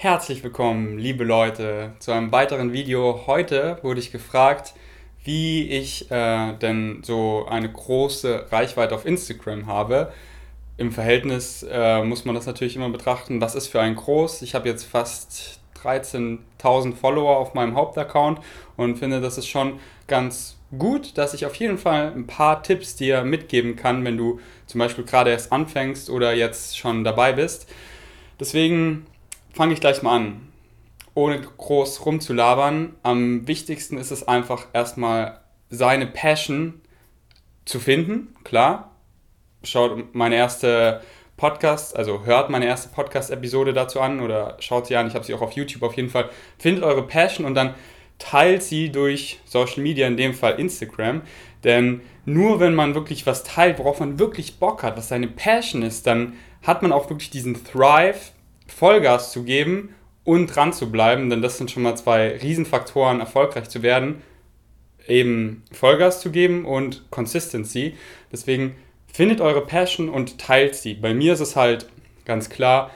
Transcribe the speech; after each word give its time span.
Herzlich 0.00 0.44
willkommen, 0.44 0.96
liebe 0.96 1.24
Leute, 1.24 1.90
zu 1.98 2.12
einem 2.12 2.30
weiteren 2.30 2.72
Video. 2.72 3.24
Heute 3.26 3.78
wurde 3.82 3.98
ich 3.98 4.12
gefragt, 4.12 4.74
wie 5.24 5.68
ich 5.68 6.08
äh, 6.12 6.52
denn 6.52 7.02
so 7.02 7.46
eine 7.50 7.68
große 7.68 8.46
Reichweite 8.52 8.94
auf 8.94 9.04
Instagram 9.04 9.66
habe. 9.66 10.12
Im 10.76 10.92
Verhältnis 10.92 11.66
äh, 11.68 12.04
muss 12.04 12.24
man 12.24 12.36
das 12.36 12.46
natürlich 12.46 12.76
immer 12.76 12.90
betrachten, 12.90 13.40
was 13.40 13.56
ist 13.56 13.66
für 13.66 13.80
ein 13.80 13.96
groß. 13.96 14.42
Ich 14.42 14.54
habe 14.54 14.68
jetzt 14.68 14.84
fast 14.84 15.58
13.000 15.82 16.94
Follower 16.94 17.36
auf 17.36 17.54
meinem 17.54 17.74
Hauptaccount 17.74 18.38
und 18.76 19.00
finde, 19.00 19.20
das 19.20 19.36
ist 19.36 19.48
schon 19.48 19.80
ganz 20.06 20.58
gut, 20.78 21.18
dass 21.18 21.34
ich 21.34 21.44
auf 21.44 21.56
jeden 21.56 21.76
Fall 21.76 22.12
ein 22.14 22.28
paar 22.28 22.62
Tipps 22.62 22.94
dir 22.94 23.24
mitgeben 23.24 23.74
kann, 23.74 24.04
wenn 24.04 24.16
du 24.16 24.38
zum 24.66 24.78
Beispiel 24.78 25.02
gerade 25.02 25.30
erst 25.30 25.50
anfängst 25.50 26.08
oder 26.08 26.34
jetzt 26.34 26.78
schon 26.78 27.02
dabei 27.02 27.32
bist. 27.32 27.68
Deswegen 28.38 29.04
fange 29.58 29.72
ich 29.72 29.80
gleich 29.80 30.02
mal 30.02 30.14
an. 30.14 30.52
Ohne 31.14 31.40
groß 31.40 32.06
rumzulabern. 32.06 32.94
Am 33.02 33.48
wichtigsten 33.48 33.98
ist 33.98 34.12
es 34.12 34.28
einfach 34.28 34.68
erstmal 34.72 35.40
seine 35.68 36.06
Passion 36.06 36.80
zu 37.64 37.80
finden, 37.80 38.36
klar. 38.44 38.94
Schaut 39.64 40.14
meine 40.14 40.36
erste 40.36 41.00
Podcast, 41.36 41.96
also 41.96 42.24
hört 42.24 42.50
meine 42.50 42.66
erste 42.66 42.90
Podcast-Episode 42.90 43.72
dazu 43.72 44.00
an 44.00 44.20
oder 44.20 44.58
schaut 44.60 44.86
sie 44.86 44.94
an, 44.94 45.08
ich 45.08 45.14
habe 45.16 45.24
sie 45.24 45.34
auch 45.34 45.42
auf 45.42 45.50
YouTube 45.54 45.82
auf 45.82 45.96
jeden 45.96 46.08
Fall. 46.08 46.30
Findet 46.56 46.84
eure 46.84 47.04
Passion 47.04 47.44
und 47.44 47.56
dann 47.56 47.74
teilt 48.20 48.62
sie 48.62 48.92
durch 48.92 49.40
Social 49.44 49.82
Media, 49.82 50.06
in 50.06 50.16
dem 50.16 50.34
Fall 50.34 50.60
Instagram. 50.60 51.22
Denn 51.64 52.02
nur 52.24 52.60
wenn 52.60 52.76
man 52.76 52.94
wirklich 52.94 53.26
was 53.26 53.42
teilt, 53.42 53.80
worauf 53.80 53.98
man 53.98 54.20
wirklich 54.20 54.60
Bock 54.60 54.84
hat, 54.84 54.96
was 54.96 55.08
seine 55.08 55.26
Passion 55.26 55.82
ist, 55.82 56.06
dann 56.06 56.34
hat 56.62 56.82
man 56.82 56.92
auch 56.92 57.10
wirklich 57.10 57.30
diesen 57.30 57.64
Thrive, 57.64 58.30
Vollgas 58.68 59.32
zu 59.32 59.42
geben 59.42 59.94
und 60.24 60.54
dran 60.54 60.72
zu 60.72 60.92
bleiben, 60.92 61.30
denn 61.30 61.42
das 61.42 61.58
sind 61.58 61.70
schon 61.70 61.82
mal 61.82 61.96
zwei 61.96 62.36
Riesenfaktoren, 62.36 63.20
erfolgreich 63.20 63.68
zu 63.68 63.82
werden. 63.82 64.22
Eben 65.06 65.64
Vollgas 65.72 66.20
zu 66.20 66.30
geben 66.30 66.64
und 66.64 67.10
Consistency. 67.10 67.94
Deswegen 68.30 68.76
findet 69.12 69.40
eure 69.40 69.66
Passion 69.66 70.08
und 70.08 70.38
teilt 70.38 70.76
sie. 70.76 70.94
Bei 70.94 71.14
mir 71.14 71.32
ist 71.32 71.40
es 71.40 71.56
halt 71.56 71.88
ganz 72.24 72.50
klar 72.50 72.90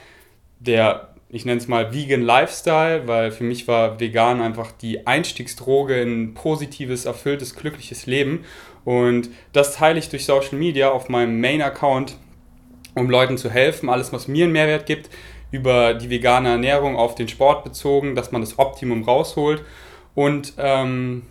der, 0.67 1.15
ich 1.29 1.45
nenne 1.45 1.59
es 1.59 1.69
mal 1.69 1.93
Vegan 1.93 2.23
Lifestyle, 2.23 3.09
weil 3.09 3.33
für 3.33 3.45
mich 3.45 3.67
war 3.67 3.99
vegan 3.99 4.41
einfach 4.41 4.71
die 4.71 5.07
Einstiegsdroge 5.07 6.01
in 6.01 6.23
ein 6.23 6.35
positives, 6.35 7.05
erfülltes, 7.05 7.57
glückliches 7.57 8.07
Leben. 8.07 8.45
Und 8.85 9.31
das 9.53 9.75
teile 9.75 9.99
ich 9.99 10.09
durch 10.09 10.25
Social 10.25 10.59
Media 10.59 10.91
auf 10.91 11.09
meinem 11.09 11.41
Main-Account, 11.41 12.17
um 12.95 13.09
Leuten 13.11 13.39
zu 13.39 13.51
helfen. 13.51 13.89
Alles, 13.89 14.13
was 14.13 14.29
mir 14.29 14.45
einen 14.45 14.53
Mehrwert 14.53 14.87
gibt, 14.87 15.11
über 15.53 15.95
die 15.95 16.11
vegane 16.11 16.49
Ernährung 16.49 16.97
auf 16.97 17.15
den 17.15 17.29
Sport 17.29 17.63
bezogen, 17.63 18.17
dass 18.17 18.33
man 18.33 18.41
das 18.43 18.59
Optimum 18.59 19.05
rausholt 19.05 19.63
und 20.15 20.55
ähm, 20.59 21.23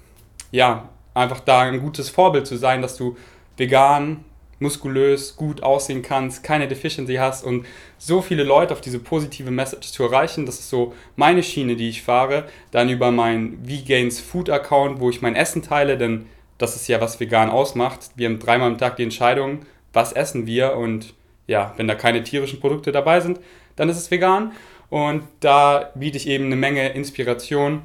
ja, 0.52 0.90
einfach 1.14 1.42
da 1.42 1.62
ein 1.62 1.82
gutes 1.82 2.10
Vorbild 2.10 2.48
zu 2.48 2.56
sein, 2.56 2.82
dass 2.82 2.96
du 2.96 3.18
vegan, 3.58 4.24
muskulös, 4.60 5.36
gut 5.36 5.64
aussehen 5.64 6.04
kannst, 6.04 6.44
keine 6.44 6.68
Deficiency 6.68 7.16
hast 7.16 7.44
und 7.44 7.66
so 7.98 8.22
viele 8.22 8.44
Leute 8.44 8.74
auf 8.74 8.82
diese 8.82 9.00
positive 9.00 9.50
Message 9.50 9.92
zu 9.92 10.04
erreichen, 10.04 10.46
das 10.46 10.60
ist 10.60 10.70
so 10.70 10.94
meine 11.16 11.42
Schiene, 11.42 11.76
die 11.76 11.90
ich 11.90 12.04
fahre. 12.04 12.46
Dann 12.70 12.90
über 12.90 13.12
meinen 13.12 13.68
Vegans 13.68 14.20
Food 14.20 14.50
Account, 14.50 15.00
wo 15.00 15.10
ich 15.10 15.22
mein 15.22 15.36
Essen 15.36 15.64
teile, 15.64 15.98
denn 15.98 16.28
das 16.60 16.76
ist 16.76 16.88
ja, 16.88 17.02
was 17.02 17.20
vegan 17.20 17.50
ausmacht. 17.50 18.12
Wir 18.16 18.30
haben 18.30 18.38
dreimal 18.38 18.70
am 18.70 18.78
Tag 18.78 18.98
die 18.98 19.04
Entscheidung, 19.04 19.62
was 19.94 20.14
essen 20.14 20.46
wir 20.46 20.78
und 20.78 21.16
ja, 21.48 21.74
wenn 21.78 21.88
da 21.88 21.96
keine 21.96 22.24
tierischen 22.24 22.60
Produkte 22.60 22.92
dabei 22.92 23.20
sind, 23.20 23.40
dann 23.76 23.90
ist 23.90 23.98
es 23.98 24.12
vegan. 24.12 24.52
Und 24.90 25.24
da 25.40 25.92
biete 25.96 26.18
ich 26.18 26.28
eben 26.28 26.46
eine 26.46 26.56
Menge 26.56 26.90
Inspiration. 26.90 27.84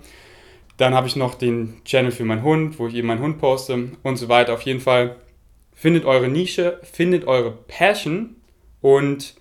Dann 0.76 0.94
habe 0.94 1.06
ich 1.06 1.16
noch 1.16 1.34
den 1.34 1.80
Channel 1.84 2.10
für 2.10 2.24
meinen 2.24 2.42
Hund, 2.42 2.78
wo 2.78 2.88
ich 2.88 2.94
eben 2.94 3.06
meinen 3.06 3.22
Hund 3.22 3.38
poste 3.38 3.92
und 4.02 4.16
so 4.16 4.28
weiter. 4.28 4.54
Auf 4.54 4.62
jeden 4.62 4.80
Fall 4.80 5.16
findet 5.72 6.04
eure 6.04 6.28
Nische, 6.28 6.80
findet 6.82 7.26
eure 7.26 7.52
Passion 7.52 8.36
und 8.80 9.34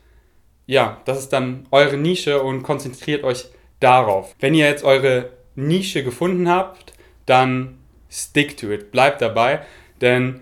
ja, 0.67 1.01
das 1.05 1.19
ist 1.19 1.29
dann 1.29 1.65
eure 1.71 1.97
Nische 1.97 2.41
und 2.41 2.63
konzentriert 2.63 3.23
euch 3.23 3.45
darauf. 3.79 4.35
Wenn 4.39 4.53
ihr 4.53 4.65
jetzt 4.65 4.83
eure 4.83 5.29
Nische 5.55 6.03
gefunden 6.03 6.49
habt, 6.49 6.93
dann 7.25 7.77
stick 8.09 8.57
to 8.57 8.71
it, 8.71 8.91
bleibt 8.91 9.21
dabei, 9.21 9.61
denn 10.01 10.41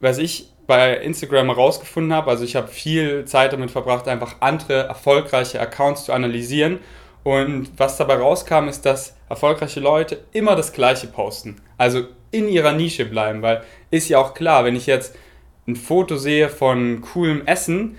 was 0.00 0.18
ich 0.18 0.53
bei 0.66 0.96
Instagram 0.96 1.46
herausgefunden 1.48 2.12
habe. 2.12 2.30
Also 2.30 2.44
ich 2.44 2.56
habe 2.56 2.68
viel 2.68 3.24
Zeit 3.24 3.52
damit 3.52 3.70
verbracht, 3.70 4.08
einfach 4.08 4.36
andere 4.40 4.84
erfolgreiche 4.84 5.60
Accounts 5.60 6.04
zu 6.04 6.12
analysieren. 6.12 6.78
Und 7.22 7.70
was 7.78 7.96
dabei 7.96 8.16
rauskam, 8.16 8.68
ist, 8.68 8.84
dass 8.84 9.16
erfolgreiche 9.28 9.80
Leute 9.80 10.18
immer 10.32 10.56
das 10.56 10.72
Gleiche 10.72 11.06
posten. 11.06 11.56
Also 11.78 12.04
in 12.30 12.48
ihrer 12.48 12.72
Nische 12.72 13.06
bleiben, 13.06 13.42
weil 13.42 13.62
ist 13.90 14.08
ja 14.08 14.18
auch 14.18 14.34
klar, 14.34 14.64
wenn 14.64 14.76
ich 14.76 14.86
jetzt 14.86 15.16
ein 15.66 15.76
Foto 15.76 16.16
sehe 16.16 16.48
von 16.48 17.00
coolem 17.00 17.46
Essen 17.46 17.96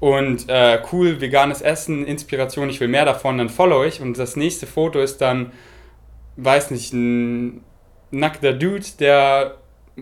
und 0.00 0.48
äh, 0.48 0.80
cool 0.92 1.20
veganes 1.20 1.62
Essen, 1.62 2.06
Inspiration, 2.06 2.70
ich 2.70 2.78
will 2.78 2.88
mehr 2.88 3.04
davon, 3.04 3.38
dann 3.38 3.48
follow 3.48 3.84
ich. 3.84 4.00
Und 4.00 4.18
das 4.18 4.36
nächste 4.36 4.66
Foto 4.66 5.00
ist 5.00 5.20
dann, 5.20 5.52
weiß 6.36 6.70
nicht, 6.70 6.92
ein 6.92 7.64
nackter 8.10 8.52
Dude, 8.52 8.84
der 9.00 9.56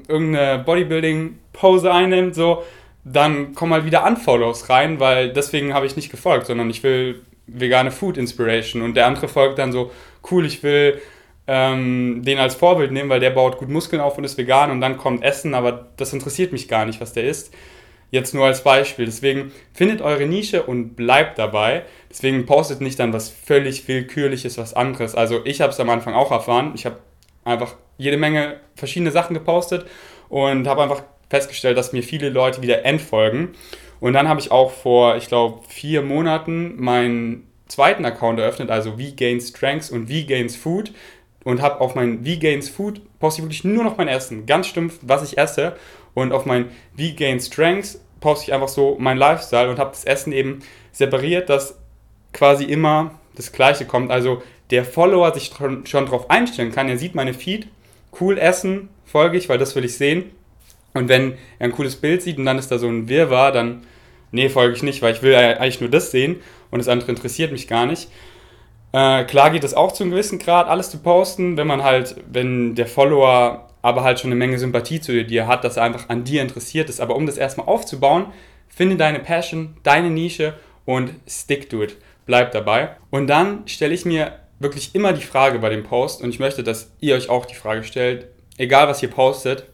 irgendeine 0.09 0.63
Bodybuilding-Pose 0.65 1.93
einnimmt, 1.93 2.35
so, 2.35 2.63
dann 3.05 3.55
kommen 3.55 3.73
halt 3.73 3.85
wieder 3.85 4.07
Unfollows 4.07 4.69
rein, 4.69 5.01
weil 5.01 5.33
deswegen 5.33 5.75
habe 5.75 5.87
ich 5.87 5.97
nicht 5.97 6.11
gefolgt, 6.11 6.47
sondern 6.47 6.71
ich 6.71 6.83
will 6.83 7.23
vegane 7.47 7.91
Food 7.91 8.17
Inspiration 8.17 8.83
und 8.83 8.95
der 8.95 9.07
andere 9.07 9.29
folgt 9.29 9.59
dann 9.59 9.73
so, 9.73 9.91
cool, 10.31 10.47
ich 10.47 10.63
will 10.63 11.01
ähm, 11.47 12.23
den 12.25 12.39
als 12.39 12.55
Vorbild 12.55 12.93
nehmen, 12.93 13.11
weil 13.11 13.21
der 13.21 13.31
baut 13.31 13.59
gut 13.59 13.69
Muskeln 13.69 14.01
auf 14.01 14.17
und 14.17 14.25
ist 14.25 14.39
vegan 14.39 14.71
und 14.71 14.81
dann 14.81 14.97
kommt 14.97 15.25
Essen, 15.25 15.55
aber 15.55 15.89
das 15.97 16.13
interessiert 16.13 16.53
mich 16.53 16.69
gar 16.69 16.85
nicht, 16.87 17.01
was 17.01 17.13
der 17.13 17.25
isst. 17.25 17.53
Jetzt 18.11 18.35
nur 18.35 18.45
als 18.45 18.63
Beispiel. 18.63 19.07
Deswegen 19.07 19.53
findet 19.73 20.03
eure 20.03 20.27
Nische 20.27 20.63
und 20.65 20.97
bleibt 20.97 21.39
dabei. 21.39 21.85
Deswegen 22.11 22.45
postet 22.45 22.83
nicht 22.83 22.99
dann 22.99 23.15
was 23.15 23.31
völlig 23.31 23.89
willkürliches, 23.89 24.59
was 24.59 24.75
anderes. 24.75 25.15
Also 25.15 25.41
ich 25.47 25.63
habe 25.63 25.73
es 25.73 25.81
am 25.81 25.89
Anfang 25.89 26.13
auch 26.13 26.31
erfahren. 26.31 26.73
Ich 26.75 26.85
habe 26.85 26.99
einfach 27.43 27.75
jede 27.99 28.17
Menge 28.17 28.57
verschiedene 28.75 29.11
Sachen 29.11 29.35
gepostet 29.35 29.87
und 30.29 30.67
habe 30.67 30.83
einfach 30.83 31.03
festgestellt, 31.31 31.79
dass 31.79 31.93
mir 31.93 32.03
viele 32.03 32.29
Leute 32.29 32.63
wieder 32.63 32.85
entfolgen. 32.85 33.55
Und 34.01 34.15
dann 34.15 34.29
habe 34.29 34.41
ich 34.41 34.51
auch 34.51 34.73
vor, 34.73 35.17
ich 35.17 35.29
glaube, 35.29 35.61
vier 35.69 36.03
Monaten 36.03 36.75
meinen 36.83 37.47
zweiten 37.69 38.05
Account 38.05 38.39
eröffnet, 38.39 38.71
also 38.71 38.93
V-Gains 38.93 39.49
Strengths 39.49 39.91
und 39.91 40.09
V-Gains 40.09 40.57
Food. 40.57 40.93
Und 41.45 41.61
habe 41.61 41.81
auf 41.81 41.95
mein 41.95 42.25
V-Gains 42.25 42.69
Food 42.69 43.01
poste 43.19 43.41
ich 43.41 43.45
wirklich 43.47 43.65
nur 43.65 43.83
noch 43.83 43.97
mein 43.97 44.09
Essen, 44.09 44.47
ganz 44.47 44.67
stumpf, 44.67 44.99
was 45.03 45.23
ich 45.23 45.39
esse. 45.39 45.77
Und 46.15 46.33
auf 46.33 46.47
mein 46.47 46.71
V-Gains 46.97 47.47
Strengths 47.47 48.01
poste 48.21 48.47
ich 48.47 48.55
einfach 48.55 48.69
so 48.69 48.97
mein 48.99 49.17
Lifestyle 49.17 49.71
und 49.71 49.79
habe 49.79 49.91
das 49.91 50.05
Essen 50.05 50.33
eben 50.33 50.61
separiert, 50.93 51.49
dass 51.49 51.79
quasi 52.33 52.65
immer 52.65 53.19
das 53.35 53.53
Gleiche 53.53 53.87
kommt. 53.87 54.11
Also 54.11 54.43
der 54.71 54.85
Follower 54.85 55.33
sich 55.35 55.53
schon, 55.85 56.07
drauf 56.07 56.31
einstellen 56.31 56.73
kann. 56.73 56.89
Er 56.89 56.99
sieht 56.99 57.15
meine 57.15 57.35
Feed, 57.35 57.69
cool 58.21 58.39
essen, 58.39 58.89
folge 59.05 59.39
ich, 59.39 59.49
weil 59.49 59.59
das 59.59 59.75
will 59.75 59.85
ich 59.85 59.97
sehen. 59.97 60.31
Und 60.95 61.09
wenn 61.09 61.35
er 61.59 61.67
ein 61.67 61.73
cooles 61.73 61.97
Bild 61.97 62.23
sieht 62.23 62.39
und 62.39 62.45
dann 62.45 62.59
ist 62.59 62.71
da 62.71 62.79
so 62.79 62.89
ein 62.89 63.09
Wirrwarr, 63.09 63.53
dann, 63.53 63.83
nee, 64.31 64.49
folge 64.49 64.77
ich 64.77 64.83
nicht, 64.83 65.01
weil 65.03 65.15
ich 65.15 65.23
will 65.23 65.35
eigentlich 65.35 65.81
nur 65.81 65.91
das 65.91 66.11
sehen 66.11 66.37
und 66.71 66.79
das 66.79 66.89
andere 66.89 67.11
interessiert 67.11 67.53
mich 67.53 67.69
gar 67.69 67.87
nicht. 67.87 68.09
Äh, 68.93 69.25
klar 69.25 69.51
geht 69.51 69.65
es 69.65 69.75
auch 69.75 69.93
zu 69.93 70.03
einem 70.03 70.13
gewissen 70.13 70.39
Grad, 70.39 70.69
alles 70.69 70.91
zu 70.91 70.99
posten, 70.99 71.57
wenn 71.57 71.67
man 71.67 71.83
halt, 71.83 72.17
wenn 72.31 72.75
der 72.75 72.87
Follower 72.87 73.69
aber 73.81 74.05
halt 74.05 74.21
schon 74.21 74.29
eine 74.29 74.39
Menge 74.39 74.59
Sympathie 74.59 75.01
zu 75.01 75.25
dir 75.25 75.47
hat, 75.47 75.65
dass 75.65 75.77
er 75.77 75.83
einfach 75.83 76.09
an 76.09 76.25
dir 76.25 76.43
interessiert 76.43 76.89
ist. 76.89 77.01
Aber 77.01 77.17
um 77.17 77.27
das 77.27 77.37
erstmal 77.37 77.67
aufzubauen, 77.67 78.27
finde 78.69 78.97
deine 78.97 79.19
Passion, 79.19 79.77
deine 79.83 80.11
Nische 80.11 80.55
und 80.85 81.11
stick 81.27 81.69
to 81.69 81.83
it. 81.83 81.97
Bleib 82.27 82.53
dabei. 82.53 82.91
Und 83.11 83.27
dann 83.27 83.67
stelle 83.67 83.95
ich 83.95 84.05
mir 84.05 84.39
wirklich 84.63 84.95
immer 84.95 85.13
die 85.13 85.23
Frage 85.23 85.59
bei 85.59 85.69
dem 85.69 85.85
Post 85.85 86.23
und 86.23 86.31
ich 86.31 86.39
möchte, 86.39 86.63
dass 86.63 86.91
ihr 87.01 87.15
euch 87.15 87.29
auch 87.29 87.47
die 87.47 87.55
Frage 87.55 87.85
stellt, 87.85 88.27
egal 88.59 88.89
was 88.89 89.03
ihr 89.03 89.11
postet, 89.11 89.67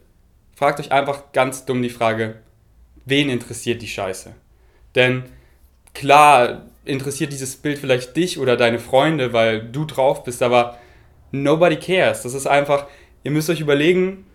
fragt 0.55 0.81
euch 0.81 0.93
einfach 0.93 1.32
ganz 1.32 1.64
dumm 1.64 1.82
die 1.82 1.90
Frage, 1.90 2.37
wen 3.05 3.29
interessiert 3.29 3.82
die 3.82 3.88
Scheiße? 3.88 4.35
Denn 4.94 5.25
klar 5.94 6.67
interessiert 6.85 7.32
dieses 7.32 7.56
Bild 7.56 7.79
vielleicht 7.79 8.17
dich 8.17 8.38
oder 8.38 8.56
deine 8.56 8.79
Freunde, 8.79 9.32
weil 9.32 9.62
du 9.62 9.85
drauf 9.85 10.25
bist, 10.25 10.43
aber 10.43 10.79
nobody 11.31 11.76
cares. 11.76 12.23
Das 12.23 12.35
ist 12.35 12.46
einfach, 12.46 12.87
ihr 13.23 13.31
müsst 13.31 13.50
euch 13.50 13.61
überlegen, 13.61 14.26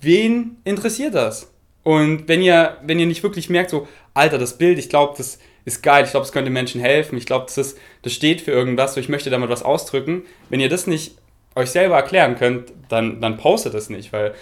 wen 0.00 0.56
interessiert 0.64 1.14
das? 1.14 1.52
Und 1.82 2.28
wenn 2.28 2.42
ihr, 2.42 2.78
wenn 2.82 2.98
ihr 2.98 3.06
nicht 3.06 3.22
wirklich 3.22 3.50
merkt, 3.50 3.70
so, 3.70 3.88
Alter, 4.14 4.38
das 4.38 4.58
Bild, 4.58 4.78
ich 4.78 4.88
glaube, 4.88 5.14
das 5.16 5.38
ist 5.74 5.82
geil, 5.82 6.04
ich 6.04 6.10
glaube, 6.10 6.26
es 6.26 6.32
könnte 6.32 6.50
Menschen 6.50 6.80
helfen, 6.80 7.16
ich 7.16 7.26
glaube, 7.26 7.46
das, 7.54 7.76
das 8.02 8.12
steht 8.12 8.40
für 8.40 8.50
irgendwas, 8.50 8.94
so 8.94 9.00
ich 9.00 9.08
möchte 9.08 9.30
damit 9.30 9.50
was 9.50 9.62
ausdrücken. 9.62 10.22
Wenn 10.48 10.60
ihr 10.60 10.68
das 10.68 10.86
nicht 10.86 11.16
euch 11.54 11.70
selber 11.70 11.96
erklären 11.96 12.36
könnt, 12.36 12.72
dann, 12.88 13.20
dann 13.20 13.36
postet 13.36 13.74
es 13.74 13.90
nicht, 13.90 14.12
weil 14.12 14.34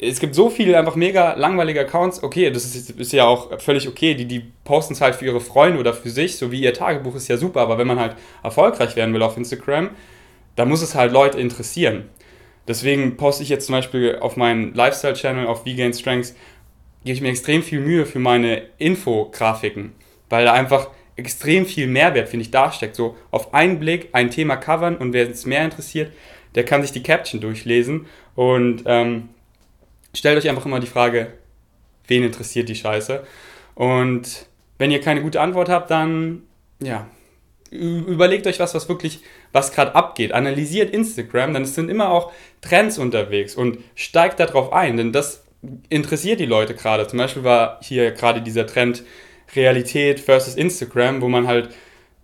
es 0.00 0.20
gibt 0.20 0.34
so 0.34 0.50
viele 0.50 0.78
einfach 0.78 0.96
mega 0.96 1.34
langweilige 1.34 1.80
Accounts. 1.80 2.22
Okay, 2.22 2.50
das 2.50 2.64
ist, 2.64 2.90
ist 2.90 3.12
ja 3.12 3.26
auch 3.26 3.60
völlig 3.60 3.88
okay. 3.88 4.14
Die, 4.14 4.26
die 4.26 4.44
posten 4.64 4.94
es 4.94 5.00
halt 5.00 5.14
für 5.14 5.24
ihre 5.24 5.40
Freunde 5.40 5.78
oder 5.78 5.94
für 5.94 6.10
sich, 6.10 6.36
so 6.36 6.50
wie 6.50 6.60
ihr 6.60 6.74
Tagebuch 6.74 7.14
ist 7.14 7.28
ja 7.28 7.36
super. 7.36 7.60
Aber 7.60 7.78
wenn 7.78 7.86
man 7.86 8.00
halt 8.00 8.16
erfolgreich 8.42 8.96
werden 8.96 9.14
will 9.14 9.22
auf 9.22 9.36
Instagram, 9.36 9.90
dann 10.56 10.68
muss 10.68 10.82
es 10.82 10.94
halt 10.94 11.12
Leute 11.12 11.38
interessieren. 11.38 12.08
Deswegen 12.66 13.16
poste 13.16 13.42
ich 13.42 13.48
jetzt 13.48 13.66
zum 13.66 13.74
Beispiel 13.74 14.18
auf 14.20 14.36
meinen 14.36 14.74
Lifestyle-Channel 14.74 15.46
auf 15.46 15.64
V-Gain 15.64 15.92
Strengths, 15.92 16.34
gebe 17.04 17.14
ich 17.14 17.20
mir 17.20 17.28
extrem 17.28 17.62
viel 17.62 17.80
Mühe 17.80 18.06
für 18.06 18.18
meine 18.18 18.62
Infografiken, 18.78 19.92
weil 20.28 20.44
da 20.44 20.52
einfach 20.52 20.88
extrem 21.16 21.66
viel 21.66 21.86
Mehrwert, 21.86 22.28
finde 22.28 22.42
ich, 22.44 22.50
da 22.50 22.72
steckt. 22.72 22.96
So 22.96 23.16
auf 23.30 23.54
einen 23.54 23.78
Blick 23.78 24.08
ein 24.12 24.30
Thema 24.30 24.56
covern 24.56 24.96
und 24.96 25.12
wer 25.12 25.28
es 25.28 25.46
mehr 25.46 25.64
interessiert, 25.64 26.12
der 26.54 26.64
kann 26.64 26.82
sich 26.82 26.92
die 26.92 27.02
Caption 27.02 27.40
durchlesen 27.40 28.06
und 28.34 28.82
ähm, 28.86 29.28
stellt 30.14 30.38
euch 30.38 30.48
einfach 30.48 30.66
immer 30.66 30.80
die 30.80 30.86
Frage, 30.86 31.32
wen 32.06 32.22
interessiert 32.22 32.68
die 32.68 32.74
Scheiße? 32.74 33.24
Und 33.74 34.46
wenn 34.78 34.90
ihr 34.90 35.00
keine 35.00 35.22
gute 35.22 35.40
Antwort 35.40 35.68
habt, 35.68 35.90
dann 35.90 36.42
ja, 36.80 37.06
überlegt 37.70 38.46
euch 38.46 38.60
was, 38.60 38.74
was 38.74 38.88
wirklich, 38.88 39.20
was 39.52 39.72
gerade 39.72 39.94
abgeht. 39.94 40.32
Analysiert 40.32 40.90
Instagram, 40.90 41.54
denn 41.54 41.62
es 41.62 41.74
sind 41.74 41.88
immer 41.88 42.10
auch 42.10 42.32
Trends 42.60 42.98
unterwegs 42.98 43.54
und 43.54 43.78
steigt 43.94 44.40
darauf 44.40 44.72
ein, 44.72 44.96
denn 44.96 45.12
das 45.12 45.44
interessiert 45.88 46.40
die 46.40 46.46
Leute 46.46 46.74
gerade. 46.74 47.06
Zum 47.06 47.18
Beispiel 47.18 47.44
war 47.44 47.80
hier 47.82 48.12
gerade 48.12 48.42
dieser 48.42 48.66
Trend 48.66 49.02
Realität 49.54 50.20
versus 50.20 50.54
Instagram, 50.54 51.20
wo 51.20 51.28
man 51.28 51.46
halt 51.46 51.70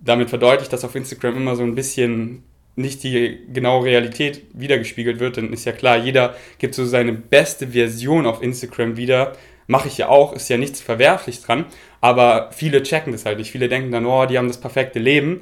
damit 0.01 0.31
verdeutlicht, 0.31 0.73
dass 0.73 0.85
auf 0.85 0.95
Instagram 0.95 1.37
immer 1.37 1.57
so 1.57 1.63
ein 1.63 1.75
bisschen 1.75 2.43
nicht 2.77 3.03
die 3.03 3.41
genaue 3.53 3.85
Realität 3.85 4.43
wiedergespiegelt 4.55 5.21
wird, 5.21 5.37
dann 5.37 5.53
ist 5.53 5.65
ja 5.65 5.73
klar, 5.73 5.99
jeder 5.99 6.35
gibt 6.59 6.75
so 6.75 6.85
seine 6.85 7.13
beste 7.13 7.69
Version 7.69 8.27
auf 8.27 8.43
Instagram 8.43 8.97
wieder. 8.97 9.33
Mache 9.67 9.89
ich 9.89 9.99
ja 9.99 10.09
auch, 10.09 10.33
ist 10.33 10.49
ja 10.49 10.57
nichts 10.57 10.81
verwerflich 10.81 11.43
dran, 11.43 11.67
aber 12.01 12.51
viele 12.53 12.83
checken 12.83 13.13
das 13.13 13.25
halt 13.25 13.39
nicht. 13.39 13.53
Viele 13.53 13.69
denken 13.69 13.93
dann, 13.93 14.07
oh, 14.07 14.27
die 14.27 14.39
haben 14.39 14.49
das 14.49 14.61
perfekte 14.61 14.99
Leben. 14.99 15.41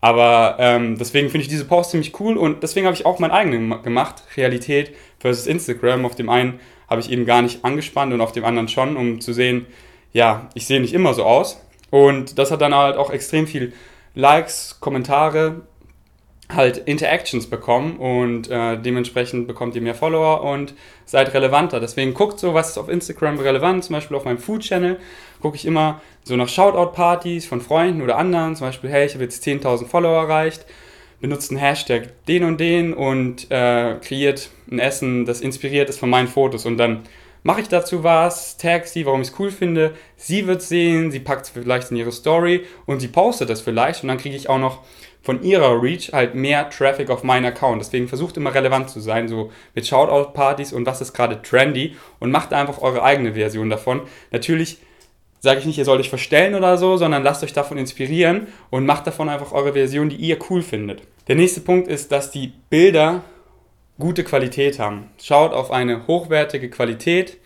Aber 0.00 0.56
ähm, 0.58 0.96
deswegen 0.98 1.28
finde 1.28 1.42
ich 1.42 1.48
diese 1.48 1.66
Post 1.66 1.90
ziemlich 1.90 2.18
cool 2.20 2.38
und 2.38 2.62
deswegen 2.62 2.86
habe 2.86 2.96
ich 2.96 3.04
auch 3.04 3.18
meinen 3.18 3.32
eigenen 3.32 3.82
gemacht, 3.82 4.22
Realität 4.36 4.92
versus 5.18 5.46
Instagram. 5.46 6.06
Auf 6.06 6.14
dem 6.14 6.30
einen 6.30 6.58
habe 6.88 7.00
ich 7.00 7.10
eben 7.10 7.26
gar 7.26 7.42
nicht 7.42 7.64
angespannt 7.64 8.12
und 8.12 8.22
auf 8.22 8.32
dem 8.32 8.44
anderen 8.44 8.68
schon, 8.68 8.96
um 8.96 9.20
zu 9.20 9.34
sehen, 9.34 9.66
ja, 10.12 10.48
ich 10.54 10.66
sehe 10.66 10.80
nicht 10.80 10.94
immer 10.94 11.14
so 11.14 11.24
aus. 11.24 11.60
Und 11.90 12.38
das 12.38 12.50
hat 12.50 12.60
dann 12.60 12.74
halt 12.74 12.96
auch 12.96 13.10
extrem 13.10 13.46
viel 13.46 13.72
Likes, 14.14 14.78
Kommentare 14.80 15.62
halt 16.54 16.78
Interactions 16.78 17.46
bekommen 17.48 17.96
und 17.98 18.50
äh, 18.50 18.76
dementsprechend 18.80 19.46
bekommt 19.46 19.74
ihr 19.76 19.82
mehr 19.82 19.94
Follower 19.94 20.42
und 20.42 20.74
seid 21.04 21.32
relevanter. 21.34 21.80
Deswegen 21.80 22.14
guckt 22.14 22.38
so, 22.38 22.54
was 22.54 22.70
ist 22.70 22.78
auf 22.78 22.88
Instagram 22.88 23.38
relevant. 23.38 23.84
Zum 23.84 23.94
Beispiel 23.94 24.16
auf 24.16 24.24
meinem 24.24 24.38
Food 24.38 24.62
Channel 24.62 24.98
gucke 25.40 25.56
ich 25.56 25.64
immer 25.64 26.00
so 26.24 26.36
nach 26.36 26.48
Shoutout-Partys 26.48 27.46
von 27.46 27.60
Freunden 27.60 28.02
oder 28.02 28.16
anderen. 28.16 28.56
Zum 28.56 28.66
Beispiel, 28.66 28.90
hey, 28.90 29.06
ich 29.06 29.14
habe 29.14 29.24
jetzt 29.24 29.46
10.000 29.46 29.86
Follower 29.86 30.22
erreicht. 30.22 30.66
Benutzt 31.20 31.50
einen 31.50 31.60
Hashtag 31.60 32.24
den 32.26 32.44
und 32.44 32.58
den 32.58 32.94
und 32.94 33.50
äh, 33.50 33.96
kreiert 33.96 34.50
ein 34.70 34.78
Essen, 34.78 35.26
das 35.26 35.42
inspiriert 35.42 35.90
ist 35.90 35.98
von 35.98 36.08
meinen 36.08 36.28
Fotos. 36.28 36.64
Und 36.64 36.78
dann 36.78 37.02
mache 37.42 37.60
ich 37.60 37.68
dazu 37.68 38.04
was, 38.04 38.56
tag 38.56 38.86
sie, 38.86 39.06
warum 39.06 39.22
ich 39.22 39.28
es 39.28 39.38
cool 39.38 39.50
finde. 39.50 39.94
Sie 40.16 40.46
wird 40.46 40.62
sehen, 40.62 41.10
sie 41.10 41.20
packt 41.20 41.46
es 41.46 41.50
vielleicht 41.50 41.90
in 41.90 41.96
ihre 41.96 42.12
Story 42.12 42.66
und 42.86 43.00
sie 43.00 43.08
postet 43.08 43.50
das 43.50 43.60
vielleicht. 43.60 44.02
Und 44.02 44.08
dann 44.08 44.18
kriege 44.18 44.36
ich 44.36 44.48
auch 44.48 44.58
noch 44.58 44.80
von 45.22 45.42
ihrer 45.42 45.82
Reach 45.82 46.12
halt 46.12 46.34
mehr 46.34 46.70
Traffic 46.70 47.10
auf 47.10 47.22
meinen 47.22 47.46
Account. 47.46 47.80
Deswegen 47.80 48.08
versucht 48.08 48.36
immer 48.36 48.54
relevant 48.54 48.90
zu 48.90 49.00
sein, 49.00 49.28
so 49.28 49.50
mit 49.74 49.86
Shoutout-Partys 49.86 50.72
und 50.72 50.86
was 50.86 51.00
ist 51.00 51.12
gerade 51.12 51.42
trendy 51.42 51.96
und 52.18 52.30
macht 52.30 52.52
einfach 52.52 52.80
eure 52.80 53.02
eigene 53.02 53.34
Version 53.34 53.70
davon. 53.70 54.02
Natürlich 54.30 54.78
sage 55.40 55.60
ich 55.60 55.66
nicht, 55.66 55.78
ihr 55.78 55.84
sollt 55.84 56.00
euch 56.00 56.10
verstellen 56.10 56.54
oder 56.54 56.76
so, 56.76 56.96
sondern 56.96 57.22
lasst 57.22 57.42
euch 57.42 57.52
davon 57.52 57.78
inspirieren 57.78 58.46
und 58.70 58.86
macht 58.86 59.06
davon 59.06 59.28
einfach 59.28 59.52
eure 59.52 59.72
Version, 59.72 60.08
die 60.08 60.16
ihr 60.16 60.38
cool 60.50 60.62
findet. 60.62 61.02
Der 61.28 61.36
nächste 61.36 61.60
Punkt 61.60 61.88
ist, 61.88 62.12
dass 62.12 62.30
die 62.30 62.52
Bilder 62.68 63.22
gute 64.00 64.24
Qualität 64.24 64.80
haben. 64.80 65.10
Schaut 65.22 65.52
auf 65.52 65.70
eine 65.70 66.08
hochwertige 66.08 66.68
Qualität. 66.68 67.38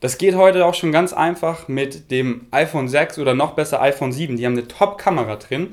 Das 0.00 0.18
geht 0.18 0.34
heute 0.34 0.66
auch 0.66 0.74
schon 0.74 0.92
ganz 0.92 1.12
einfach 1.12 1.68
mit 1.68 2.10
dem 2.10 2.46
iPhone 2.50 2.88
6 2.88 3.18
oder 3.18 3.34
noch 3.34 3.52
besser 3.52 3.80
iPhone 3.80 4.12
7. 4.12 4.36
Die 4.36 4.44
haben 4.44 4.52
eine 4.52 4.68
Top-Kamera 4.68 5.36
drin 5.36 5.68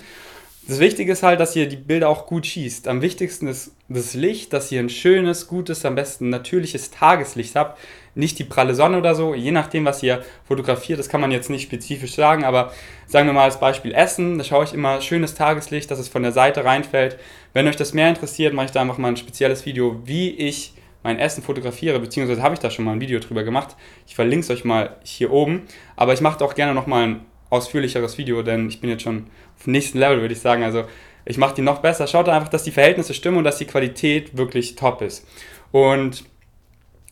das 0.67 0.79
Wichtige 0.79 1.13
ist 1.13 1.23
halt, 1.23 1.39
dass 1.39 1.55
ihr 1.55 1.67
die 1.67 1.77
Bilder 1.77 2.09
auch 2.09 2.25
gut 2.25 2.45
schießt. 2.45 2.89
Am 2.89 3.01
wichtigsten 3.01 3.47
ist 3.47 3.71
das 3.87 4.13
Licht, 4.13 4.51
dass 4.51 4.69
ihr 4.71 4.81
ein 4.81 4.89
schönes, 4.89 5.47
gutes, 5.47 5.85
am 5.85 5.95
besten 5.95 6.29
natürliches 6.29 6.91
Tageslicht 6.91 7.55
habt. 7.55 7.79
Nicht 8.15 8.37
die 8.37 8.43
pralle 8.43 8.75
Sonne 8.75 8.97
oder 8.97 9.15
so, 9.15 9.33
je 9.33 9.51
nachdem, 9.51 9.85
was 9.85 10.03
ihr 10.03 10.23
fotografiert. 10.45 10.99
Das 10.99 11.07
kann 11.07 11.21
man 11.21 11.31
jetzt 11.31 11.49
nicht 11.49 11.63
spezifisch 11.63 12.15
sagen, 12.15 12.43
aber 12.43 12.73
sagen 13.05 13.27
wir 13.27 13.33
mal 13.33 13.45
als 13.45 13.61
Beispiel 13.61 13.93
Essen. 13.93 14.37
Da 14.37 14.43
schaue 14.43 14.65
ich 14.65 14.73
immer 14.73 14.99
schönes 14.99 15.35
Tageslicht, 15.35 15.89
dass 15.89 15.99
es 15.99 16.09
von 16.09 16.23
der 16.23 16.33
Seite 16.33 16.65
reinfällt. 16.65 17.17
Wenn 17.53 17.67
euch 17.67 17.77
das 17.77 17.93
mehr 17.93 18.09
interessiert, 18.09 18.53
mache 18.53 18.65
ich 18.65 18.71
da 18.71 18.81
einfach 18.81 18.97
mal 18.97 19.09
ein 19.09 19.17
spezielles 19.17 19.65
Video, 19.65 20.01
wie 20.03 20.31
ich 20.31 20.73
mein 21.01 21.19
Essen 21.19 21.43
fotografiere, 21.43 21.99
beziehungsweise 21.99 22.43
habe 22.43 22.55
ich 22.55 22.59
da 22.59 22.69
schon 22.69 22.83
mal 22.83 22.91
ein 22.91 22.99
Video 22.99 23.19
drüber 23.19 23.43
gemacht. 23.43 23.77
Ich 24.05 24.15
verlinke 24.15 24.43
es 24.43 24.49
euch 24.49 24.65
mal 24.65 24.97
hier 25.03 25.31
oben. 25.31 25.61
Aber 25.95 26.11
ich 26.11 26.19
mache 26.19 26.43
auch 26.43 26.55
gerne 26.55 26.73
nochmal 26.73 27.07
ein 27.07 27.25
ausführlicheres 27.49 28.17
Video, 28.17 28.41
denn 28.41 28.67
ich 28.69 28.81
bin 28.81 28.89
jetzt 28.89 29.03
schon 29.03 29.27
auf 29.57 29.63
dem 29.63 29.73
nächsten 29.73 29.99
Level, 29.99 30.21
würde 30.21 30.33
ich 30.33 30.41
sagen. 30.41 30.63
Also 30.63 30.85
ich 31.25 31.37
mache 31.37 31.55
die 31.55 31.61
noch 31.61 31.79
besser. 31.79 32.07
Schaut 32.07 32.29
einfach, 32.29 32.49
dass 32.49 32.63
die 32.63 32.71
Verhältnisse 32.71 33.13
stimmen 33.13 33.37
und 33.37 33.43
dass 33.43 33.57
die 33.57 33.65
Qualität 33.65 34.37
wirklich 34.37 34.75
top 34.75 35.01
ist. 35.01 35.27
Und 35.71 36.25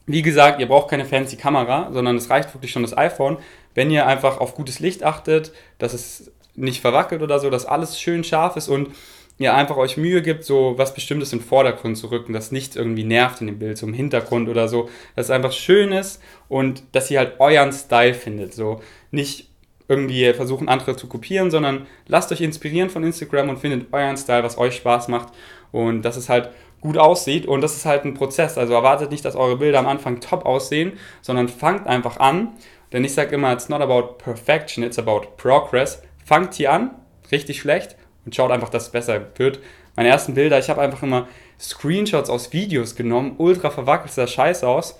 wie 0.08 0.22
gesagt, 0.22 0.60
ihr 0.60 0.68
braucht 0.68 0.90
keine 0.90 1.06
fancy 1.06 1.36
Kamera, 1.36 1.90
sondern 1.92 2.16
es 2.16 2.30
reicht 2.30 2.54
wirklich 2.54 2.72
schon 2.72 2.84
das 2.84 2.96
iPhone, 2.96 3.38
wenn 3.74 3.92
ihr 3.92 4.06
einfach 4.06 4.40
auf 4.40 4.56
gutes 4.56 4.80
Licht 4.80 5.04
achtet, 5.04 5.52
dass 5.78 5.94
es 5.94 6.32
nicht 6.56 6.82
verwackelt 6.82 7.22
oder 7.22 7.40
so, 7.40 7.50
dass 7.50 7.66
alles 7.66 8.00
schön 8.00 8.24
scharf 8.24 8.56
ist 8.56 8.70
und 8.70 8.90
ihr 9.38 9.54
einfach 9.54 9.76
euch 9.76 9.98
Mühe 9.98 10.22
gibt, 10.22 10.46
so 10.46 10.76
was 10.78 10.94
Bestimmtes 10.94 11.32
den 11.32 11.42
Vordergrund 11.42 11.98
zu 11.98 12.08
rücken, 12.08 12.32
dass 12.32 12.52
nichts 12.52 12.76
irgendwie 12.76 13.04
nervt 13.04 13.42
in 13.42 13.48
dem 13.48 13.60
Bild, 13.60 13.78
so 13.78 13.86
im 13.86 13.94
Hintergrund 13.94 14.48
oder 14.48 14.70
so, 14.70 14.90
dass 15.16 15.26
es 15.26 15.32
einfach 15.32 15.52
schön 15.52 15.92
ist 15.92 16.22
und 16.48 16.84
dass 16.94 17.12
ihr 17.12 17.20
halt 17.20 17.40
euren 17.40 17.74
Style 17.74 18.14
findet, 18.14 18.54
so 18.54 18.82
nicht 19.12 19.50
irgendwie 19.88 20.34
versuchen, 20.34 20.68
andere 20.68 20.96
zu 20.96 21.08
kopieren, 21.08 21.52
sondern 21.52 21.86
lasst 22.08 22.32
euch 22.32 22.42
inspirieren 22.42 22.90
von 22.90 23.04
Instagram 23.04 23.50
und 23.50 23.58
findet 23.58 23.94
euren 23.94 24.18
Style, 24.18 24.44
was 24.44 24.58
euch 24.58 24.76
Spaß 24.76 25.08
macht 25.08 25.34
und 25.72 26.02
dass 26.02 26.18
es 26.18 26.30
halt 26.30 26.50
gut 26.82 26.98
aussieht 26.98 27.48
und 27.48 27.62
das 27.62 27.76
ist 27.76 27.86
halt 27.86 28.06
ein 28.06 28.14
Prozess. 28.14 28.58
Also 28.58 28.74
erwartet 28.74 29.12
nicht, 29.12 29.26
dass 29.26 29.36
eure 29.36 29.58
Bilder 29.58 29.80
am 29.80 29.88
Anfang 29.88 30.20
top 30.20 30.46
aussehen, 30.46 30.94
sondern 31.22 31.50
fangt 31.50 31.88
einfach 31.88 32.18
an. 32.18 32.50
Denn 32.94 33.04
ich 33.04 33.14
sage 33.14 33.36
immer, 33.36 33.52
it's 33.52 33.70
not 33.70 33.82
about 33.82 34.18
perfection, 34.24 34.84
it's 34.84 35.00
about 35.00 35.22
progress. 35.38 36.02
Fangt 36.24 36.54
hier 36.54 36.72
an, 36.72 36.92
richtig 37.32 37.60
schlecht 37.60 37.96
und 38.26 38.36
schaut 38.36 38.52
einfach, 38.52 38.70
dass 38.70 38.84
es 38.84 38.92
besser 38.92 39.20
wird. 39.36 39.60
Meine 39.96 40.10
ersten 40.10 40.34
Bilder, 40.34 40.60
ich 40.60 40.70
habe 40.70 40.82
einfach 40.82 41.04
immer 41.04 41.28
Screenshots 41.60 42.30
aus 42.30 42.54
Videos 42.54 42.96
genommen, 42.96 43.36
ultra 43.38 43.70
verwackelt, 43.70 44.12
sah 44.12 44.28
scheiße 44.28 44.68
aus. 44.68 45.00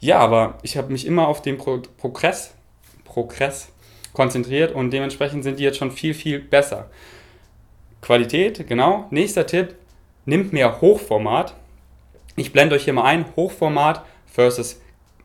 Ja, 0.00 0.18
aber 0.18 0.58
ich 0.62 0.76
habe 0.76 0.92
mich 0.92 1.06
immer 1.06 1.28
auf 1.28 1.42
den 1.42 1.58
Pro 1.58 1.80
Progress, 1.96 2.54
Progress 3.04 3.71
konzentriert 4.12 4.74
und 4.74 4.90
dementsprechend 4.90 5.44
sind 5.44 5.58
die 5.58 5.64
jetzt 5.64 5.78
schon 5.78 5.90
viel, 5.90 6.14
viel 6.14 6.38
besser. 6.38 6.90
Qualität, 8.00 8.66
genau. 8.68 9.06
Nächster 9.10 9.46
Tipp, 9.46 9.74
nimmt 10.24 10.52
mehr 10.52 10.80
Hochformat. 10.80 11.54
Ich 12.36 12.52
blende 12.52 12.74
euch 12.74 12.84
hier 12.84 12.92
mal 12.92 13.04
ein, 13.04 13.24
Hochformat 13.36 14.04
versus 14.26 14.80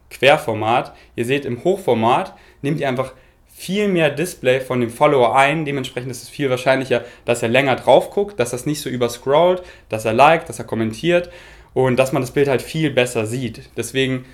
Querformat. 0.09 0.93
Ihr 1.15 1.25
seht, 1.25 1.45
im 1.45 1.63
Hochformat 1.63 2.33
nehmt 2.61 2.79
ihr 2.79 2.87
einfach 2.87 3.13
viel 3.47 3.87
mehr 3.87 4.11
Display 4.11 4.61
von 4.61 4.79
dem 4.79 4.91
Follower 4.91 5.35
ein. 5.35 5.65
Dementsprechend 5.65 6.11
ist 6.11 6.23
es 6.23 6.29
viel 6.29 6.49
wahrscheinlicher, 6.49 7.03
dass 7.25 7.41
er 7.41 7.49
länger 7.49 7.75
drauf 7.75 8.11
guckt, 8.11 8.39
dass 8.39 8.51
das 8.51 8.67
nicht 8.67 8.81
so 8.81 8.89
überscrollt, 8.89 9.63
dass 9.89 10.05
er 10.05 10.13
liked, 10.13 10.47
dass 10.47 10.59
er 10.59 10.65
kommentiert 10.65 11.31
und 11.73 11.97
dass 11.97 12.11
man 12.13 12.21
das 12.21 12.31
Bild 12.31 12.47
halt 12.47 12.61
viel 12.61 12.91
besser 12.91 13.25
sieht. 13.25 13.69
Deswegen, 13.75 14.25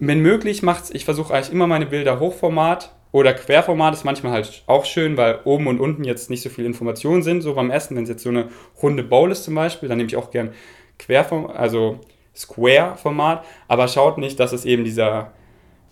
wenn 0.00 0.20
möglich, 0.20 0.62
macht's, 0.62 0.90
ich 0.90 1.04
versuche 1.04 1.32
eigentlich 1.32 1.52
immer 1.52 1.68
meine 1.68 1.86
Bilder 1.86 2.18
Hochformat 2.18 2.92
oder 3.12 3.34
Querformat 3.34 3.94
ist 3.94 4.04
manchmal 4.04 4.32
halt 4.32 4.62
auch 4.66 4.84
schön, 4.84 5.16
weil 5.16 5.40
oben 5.44 5.66
und 5.66 5.80
unten 5.80 6.04
jetzt 6.04 6.30
nicht 6.30 6.42
so 6.42 6.48
viel 6.48 6.64
Informationen 6.64 7.22
sind, 7.22 7.40
so 7.40 7.54
beim 7.54 7.70
Essen. 7.70 7.96
Wenn 7.96 8.04
es 8.04 8.08
jetzt 8.08 8.22
so 8.22 8.28
eine 8.28 8.48
runde 8.82 9.02
Bowl 9.02 9.32
ist 9.32 9.44
zum 9.44 9.54
Beispiel, 9.54 9.88
dann 9.88 9.98
nehme 9.98 10.08
ich 10.08 10.16
auch 10.16 10.30
gern 10.30 10.52
Querformat, 10.98 11.56
also 11.56 12.00
Square-Format, 12.36 13.44
aber 13.68 13.88
schaut 13.88 14.18
nicht, 14.18 14.38
dass 14.38 14.52
es 14.52 14.64
eben 14.64 14.84
dieser 14.84 15.32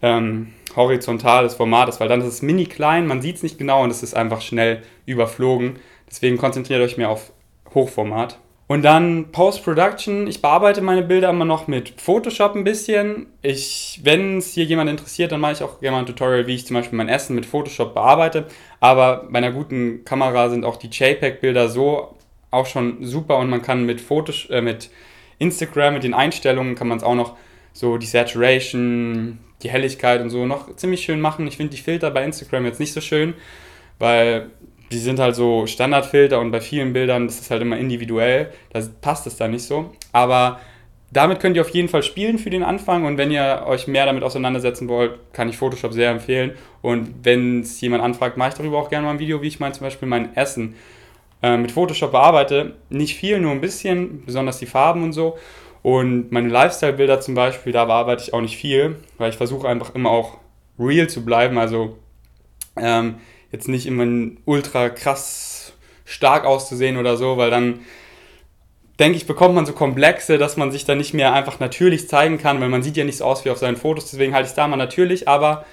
ähm, 0.03 0.53
horizontales 0.77 1.55
Format 1.55 1.89
ist, 1.89 1.99
weil 1.99 2.09
dann 2.09 2.21
ist 2.21 2.29
es 2.29 2.43
mini 2.43 2.67
klein, 2.67 3.07
man 3.07 3.21
sieht 3.21 3.37
es 3.37 3.43
nicht 3.43 3.59
genau 3.59 3.83
und 3.83 3.91
es 3.91 4.03
ist 4.03 4.15
einfach 4.15 4.41
schnell 4.41 4.83
überflogen. 5.07 5.81
Deswegen 6.09 6.39
konzentriert 6.39 6.81
euch 6.81 6.97
mehr 6.97 7.11
auf 7.11 7.33
Hochformat. 7.75 8.39
Und 8.69 8.83
dann 8.83 9.33
Post-Production. 9.33 10.27
Ich 10.27 10.43
bearbeite 10.43 10.83
meine 10.83 11.03
Bilder 11.03 11.31
immer 11.31 11.47
noch 11.47 11.69
mit 11.69 11.99
Photoshop 11.99 12.55
ein 12.55 12.65
bisschen. 12.65 13.27
Ich, 13.41 14.01
wenn 14.05 14.37
es 14.37 14.53
hier 14.53 14.65
jemand 14.65 14.91
interessiert, 14.91 15.33
dann 15.33 15.41
mache 15.41 15.53
ich 15.53 15.63
auch 15.63 15.81
gerne 15.81 15.97
mal 15.97 16.01
ein 16.01 16.07
Tutorial, 16.07 16.47
wie 16.47 16.55
ich 16.55 16.67
zum 16.67 16.75
Beispiel 16.75 16.99
mein 16.99 17.09
Essen 17.09 17.35
mit 17.35 17.47
Photoshop 17.47 17.95
bearbeite. 17.95 18.47
Aber 18.79 19.27
bei 19.31 19.39
einer 19.39 19.53
guten 19.53 20.05
Kamera 20.05 20.51
sind 20.51 20.67
auch 20.67 20.77
die 20.77 20.89
JPEG-Bilder 20.89 21.71
so 21.71 22.15
auch 22.51 22.67
schon 22.67 23.03
super 23.05 23.39
und 23.39 23.49
man 23.49 23.63
kann 23.63 23.87
mit, 23.87 24.03
Fotos, 24.03 24.47
äh, 24.51 24.61
mit 24.61 24.91
Instagram, 25.39 25.95
mit 25.95 26.05
den 26.05 26.15
Einstellungen, 26.15 26.75
kann 26.75 26.89
man 26.89 26.99
es 26.99 27.05
auch 27.05 27.15
noch 27.15 27.37
so 27.73 27.97
die 27.97 28.07
Saturation, 28.07 29.39
die 29.63 29.71
Helligkeit 29.71 30.21
und 30.21 30.29
so 30.29 30.45
noch 30.45 30.77
ziemlich 30.77 31.03
schön 31.03 31.23
machen. 31.23 31.47
Ich 31.47 31.57
finde 31.57 31.75
die 31.75 31.83
Filter 31.83 32.11
bei 32.11 32.23
Instagram 32.23 32.67
jetzt 32.67 32.81
nicht 32.81 32.93
so 32.93 33.01
schön, 33.01 33.33
weil 33.99 34.51
die 34.91 34.99
sind 34.99 35.19
halt 35.19 35.35
so 35.35 35.67
Standardfilter 35.67 36.41
und 36.41 36.51
bei 36.51 36.61
vielen 36.61 36.93
Bildern 36.93 37.27
das 37.27 37.41
ist 37.41 37.51
halt 37.51 37.63
immer 37.63 37.79
individuell. 37.79 38.51
Da 38.73 38.81
passt 39.01 39.27
es 39.27 39.37
dann 39.37 39.51
nicht 39.51 39.65
so. 39.65 39.93
Aber 40.13 40.61
damit 41.11 41.41
könnt 41.41 41.57
ihr 41.57 41.63
auf 41.63 41.71
jeden 41.71 41.89
Fall 41.89 42.03
spielen 42.03 42.39
für 42.39 42.51
den 42.51 42.63
Anfang 42.63 43.05
und 43.05 43.17
wenn 43.17 43.31
ihr 43.31 43.65
euch 43.67 43.87
mehr 43.87 44.05
damit 44.07 44.23
auseinandersetzen 44.23 44.89
wollt, 44.89 45.19
kann 45.33 45.49
ich 45.49 45.57
Photoshop 45.57 45.93
sehr 45.93 46.11
empfehlen. 46.11 46.53
Und 46.83 47.15
wenn 47.23 47.61
es 47.61 47.81
jemand 47.81 48.03
anfragt, 48.03 48.37
mache 48.37 48.51
ich 48.51 48.55
darüber 48.55 48.79
auch 48.79 48.91
gerne 48.91 49.07
mal 49.07 49.13
ein 49.13 49.19
Video, 49.19 49.41
wie 49.41 49.49
ich 49.49 49.61
mein, 49.61 49.73
zum 49.73 49.87
Beispiel 49.87 50.09
mein 50.09 50.37
Essen 50.37 50.75
äh, 51.43 51.57
mit 51.57 51.73
Photoshop 51.73 52.13
bearbeite. 52.13 52.75
Nicht 52.91 53.17
viel, 53.17 53.41
nur 53.41 53.53
ein 53.53 53.61
bisschen, 53.61 54.25
besonders 54.25 54.59
die 54.59 54.67
Farben 54.67 55.03
und 55.03 55.13
so. 55.13 55.39
Und 55.83 56.31
meine 56.33 56.49
Lifestyle-Bilder 56.49 57.21
zum 57.21 57.35
Beispiel, 57.35 57.73
da 57.73 57.87
bearbeite 57.87 58.25
ich 58.25 58.35
auch 58.35 58.41
nicht 58.41 58.57
viel, 58.57 58.97
weil 59.17 59.31
ich 59.31 59.37
versuche 59.37 59.69
einfach 59.69 59.95
immer 59.95 60.11
auch 60.11 60.39
real 60.79 61.09
zu 61.09 61.25
bleiben. 61.25 61.57
Also 61.57 61.97
ähm, 62.77 63.15
jetzt 63.53 63.69
nicht 63.69 63.87
immer 63.87 64.07
ultra 64.45 64.89
krass 64.89 65.73
stark 66.05 66.45
auszusehen 66.45 66.97
oder 66.97 67.17
so, 67.17 67.37
weil 67.37 67.51
dann 67.51 67.81
denke 68.99 69.17
ich, 69.17 69.27
bekommt 69.27 69.55
man 69.55 69.67
so 69.67 69.73
Komplexe, 69.73 70.39
dass 70.39 70.57
man 70.57 70.73
sich 70.73 70.85
dann 70.85 70.99
nicht 70.99 71.15
mehr 71.15 71.33
einfach 71.33 71.61
natürlich 71.61 72.09
zeigen 72.09 72.39
kann, 72.39 72.61
weil 72.61 72.69
man 72.69 72.83
sieht 72.83 72.97
ja 72.97 73.05
nicht 73.05 73.19
so 73.19 73.25
aus 73.25 73.45
wie 73.45 73.51
auf 73.51 73.59
seinen 73.59 73.77
Fotos, 73.77 74.11
deswegen 74.11 74.35
halte 74.35 74.47
ich 74.47 74.51
es 74.51 74.57
da 74.57 74.67
mal 74.67 74.77
natürlich, 74.77 75.29
aber 75.29 75.65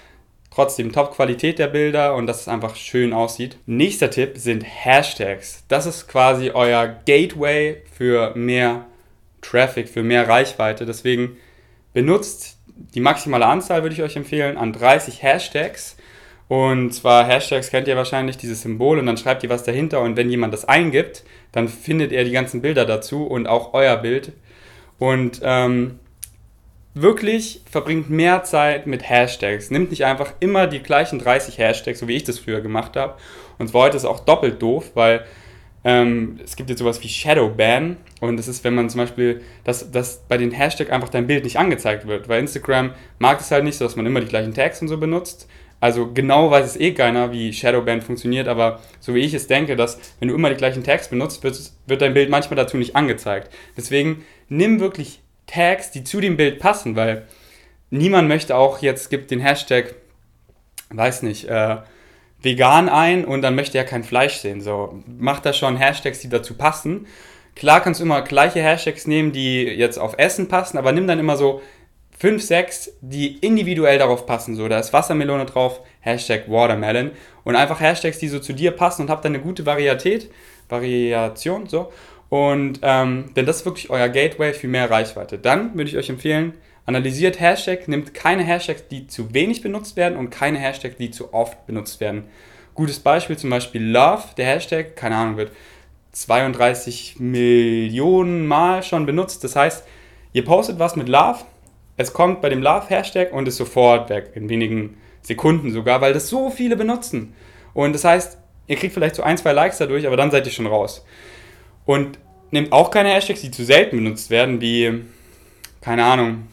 trotzdem 0.56 0.94
Top-Qualität 0.94 1.60
der 1.60 1.68
Bilder 1.68 2.16
und 2.16 2.28
dass 2.28 2.42
es 2.42 2.48
einfach 2.48 2.76
schön 2.76 3.12
aussieht. 3.12 3.58
Nächster 3.66 4.10
Tipp 4.10 4.38
sind 4.38 4.64
Hashtags. 4.64 5.66
Das 5.68 5.86
ist 5.86 6.08
quasi 6.08 6.52
euer 6.52 6.88
Gateway 7.06 7.82
für 7.92 8.34
mehr 8.36 8.86
Traffic, 9.42 9.90
für 9.90 10.02
mehr 10.02 10.30
Reichweite. 10.30 10.86
Deswegen 10.86 11.36
benutzt 11.94 12.58
die 12.68 13.02
maximale 13.02 13.46
Anzahl, 13.46 13.84
würde 13.84 13.96
ich 13.96 14.02
euch 14.02 14.16
empfehlen, 14.16 14.58
an 14.58 14.72
30 14.72 15.24
Hashtags. 15.24 15.95
Und 16.48 16.92
zwar 16.94 17.26
Hashtags 17.26 17.72
kennt 17.72 17.88
ihr 17.88 17.96
wahrscheinlich, 17.96 18.38
dieses 18.38 18.62
Symbol, 18.62 19.00
und 19.00 19.08
dann 19.08 19.18
schreibt 19.18 19.44
ihr 19.44 19.50
was 19.50 19.64
dahinter. 19.64 20.02
Und 20.02 20.16
wenn 20.16 20.30
jemand 20.30 20.54
das 20.54 20.66
eingibt, 20.66 21.24
dann 21.52 21.68
findet 21.68 22.12
er 22.12 22.24
die 22.24 22.32
ganzen 22.32 22.62
Bilder 22.62 22.86
dazu 22.86 23.26
und 23.26 23.48
auch 23.48 23.74
euer 23.74 23.98
Bild. 23.98 24.34
Und 25.00 25.42
ähm, 25.44 26.00
wirklich 26.94 27.62
verbringt 27.70 28.10
mehr 28.10 28.44
Zeit 28.44 28.88
mit 28.88 29.08
Hashtags. 29.08 29.72
Nimmt 29.72 29.90
nicht 29.90 30.06
einfach 30.06 30.34
immer 30.40 30.68
die 30.68 30.80
gleichen 30.80 31.20
30 31.20 31.58
Hashtags, 31.58 32.00
so 32.00 32.08
wie 32.08 32.16
ich 32.16 32.24
das 32.24 32.40
früher 32.40 32.62
gemacht 32.62 32.96
habe. 32.96 33.16
Und 33.58 33.70
zwar 33.70 33.84
heute 33.84 33.98
ist 33.98 34.04
es 34.04 34.10
auch 34.10 34.22
doppelt 34.22 34.62
doof, 34.62 34.92
weil 34.94 35.26
ähm, 35.84 36.40
es 36.44 36.56
gibt 36.56 36.70
jetzt 36.70 36.80
sowas 36.80 37.02
wie 37.04 37.08
Shadowban 37.08 37.98
und 38.20 38.38
das 38.38 38.48
ist, 38.48 38.64
wenn 38.64 38.74
man 38.74 38.90
zum 38.90 39.02
Beispiel, 39.02 39.42
dass, 39.64 39.92
dass 39.92 40.18
bei 40.28 40.38
den 40.38 40.52
Hashtags 40.52 40.90
einfach 40.90 41.10
dein 41.10 41.28
Bild 41.28 41.44
nicht 41.44 41.60
angezeigt 41.60 42.08
wird, 42.08 42.28
weil 42.28 42.40
Instagram 42.40 42.92
mag 43.20 43.40
es 43.40 43.52
halt 43.52 43.64
nicht, 43.64 43.80
dass 43.80 43.96
man 43.96 44.06
immer 44.06 44.20
die 44.20 44.28
gleichen 44.28 44.54
Tags 44.54 44.82
und 44.82 44.88
so 44.88 44.98
benutzt. 44.98 45.48
Also 45.80 46.12
genau 46.12 46.50
weiß 46.50 46.66
es 46.66 46.80
eh 46.80 46.94
keiner, 46.94 47.32
wie 47.32 47.54
Shadowban 47.54 48.02
funktioniert, 48.02 48.48
aber 48.48 48.80
so 49.00 49.14
wie 49.14 49.20
ich 49.20 49.34
es 49.34 49.48
denke, 49.48 49.76
dass 49.76 50.00
wenn 50.20 50.30
du 50.30 50.36
immer 50.36 50.50
die 50.50 50.56
gleichen 50.56 50.84
Tags 50.84 51.10
benutzt, 51.10 51.44
wird, 51.44 51.60
wird 51.86 52.02
dein 52.02 52.14
Bild 52.14 52.30
manchmal 52.30 52.56
dazu 52.56 52.78
nicht 52.78 52.96
angezeigt. 52.96 53.52
Deswegen 53.78 54.26
nimm 54.50 54.80
wirklich 54.80 55.22
Tags, 55.48 55.92
die 55.92 56.04
zu 56.04 56.22
dem 56.22 56.38
Bild 56.38 56.60
passen, 56.60 56.96
weil 56.96 57.28
niemand 57.90 58.28
möchte 58.28 58.56
auch 58.56 58.80
jetzt, 58.80 59.10
gibt 59.10 59.32
den 59.32 59.42
Hashtag, 59.42 59.96
weiß 60.90 61.24
nicht, 61.24 61.46
äh, 61.46 61.78
vegan 62.42 62.90
ein 62.90 63.26
und 63.26 63.42
dann 63.42 63.56
möchte 63.56 63.78
er 63.78 63.84
kein 63.84 64.04
Fleisch 64.04 64.36
sehen. 64.36 64.62
So, 64.62 65.04
mach 65.06 65.40
da 65.40 65.52
schon 65.52 65.78
Hashtags, 65.78 66.20
die 66.20 66.30
dazu 66.30 66.56
passen. 66.56 67.08
Klar 67.56 67.82
kannst 67.82 68.00
du 68.00 68.06
immer 68.06 68.22
gleiche 68.22 68.62
Hashtags 68.62 69.08
nehmen, 69.08 69.32
die 69.32 69.64
jetzt 69.64 69.98
auf 69.98 70.16
Essen 70.18 70.48
passen, 70.48 70.78
aber 70.78 70.92
nimm 70.92 71.08
dann 71.08 71.20
immer 71.20 71.38
so 71.38 71.62
5, 72.20 72.42
6, 72.42 72.94
die 73.02 73.38
individuell 73.38 73.98
darauf 74.00 74.26
passen. 74.26 74.56
So, 74.56 74.68
da 74.68 74.80
ist 74.80 74.94
Wassermelone 74.94 75.46
drauf, 75.46 75.82
Hashtag 76.00 76.50
Watermelon 76.50 77.12
und 77.44 77.56
einfach 77.56 77.80
Hashtags, 77.80 78.20
die 78.20 78.30
so 78.30 78.40
zu 78.40 78.54
dir 78.54 78.72
passen 78.72 79.04
und 79.04 79.10
habt 79.10 79.26
dann 79.26 79.34
eine 79.34 79.44
gute 79.44 79.66
Varietät, 79.66 80.32
Variation, 80.70 81.68
so. 81.68 81.92
Und 82.30 82.80
ähm, 82.82 83.32
denn 83.36 83.46
das 83.46 83.58
ist 83.58 83.66
wirklich 83.66 83.90
euer 83.90 84.10
Gateway 84.10 84.54
für 84.54 84.68
mehr 84.68 84.90
Reichweite. 84.90 85.38
Dann 85.38 85.76
würde 85.76 85.90
ich 85.90 85.98
euch 85.98 86.10
empfehlen, 86.10 86.54
Analysiert 86.88 87.40
Hashtag, 87.40 87.88
nimmt 87.88 88.14
keine 88.14 88.44
Hashtags, 88.44 88.88
die 88.88 89.08
zu 89.08 89.34
wenig 89.34 89.62
benutzt 89.62 89.96
werden 89.96 90.18
und 90.18 90.30
keine 90.30 90.60
Hashtags, 90.60 90.98
die 90.98 91.10
zu 91.10 91.34
oft 91.34 91.66
benutzt 91.66 92.00
werden. 92.00 92.26
Gutes 92.76 93.00
Beispiel 93.00 93.38
zum 93.38 93.50
Beispiel 93.50 93.84
Love, 93.84 94.24
der 94.38 94.46
Hashtag, 94.46 94.96
keine 94.96 95.16
Ahnung, 95.16 95.38
wird 95.38 95.52
32 96.12 97.20
Millionen 97.20 98.46
Mal 98.46 98.84
schon 98.84 99.08
benutzt. 99.08 99.44
Das 99.44 99.56
heißt, 99.56 99.84
ihr 100.34 100.46
postet 100.46 100.78
was 100.78 100.96
mit 100.96 101.10
Love, 101.10 101.40
es 101.98 102.14
kommt 102.14 102.42
bei 102.42 102.50
dem 102.50 102.62
Love-Hashtag 102.62 103.32
und 103.32 103.48
ist 103.48 103.58
sofort 103.58 104.10
weg, 104.10 104.32
in 104.36 104.50
wenigen 104.50 104.98
Sekunden 105.22 105.72
sogar, 105.72 106.02
weil 106.02 106.14
das 106.14 106.30
so 106.30 106.50
viele 106.50 106.76
benutzen. 106.76 107.34
Und 107.74 107.94
das 107.94 108.04
heißt, 108.04 108.38
ihr 108.68 108.76
kriegt 108.76 108.94
vielleicht 108.94 109.16
so 109.16 109.24
ein, 109.24 109.38
zwei 109.38 109.54
Likes 109.54 109.78
dadurch, 109.78 110.06
aber 110.08 110.18
dann 110.18 110.32
seid 110.32 110.46
ihr 110.46 110.52
schon 110.52 110.68
raus. 110.68 111.06
Und 111.86 112.20
nehmt 112.52 112.72
auch 112.72 112.92
keine 112.92 113.10
Hashtags, 113.10 113.42
die 113.42 113.52
zu 113.52 113.64
selten 113.64 113.98
benutzt 113.98 114.30
werden, 114.30 114.62
wie, 114.62 115.04
keine 115.82 116.04
Ahnung, 116.04 116.48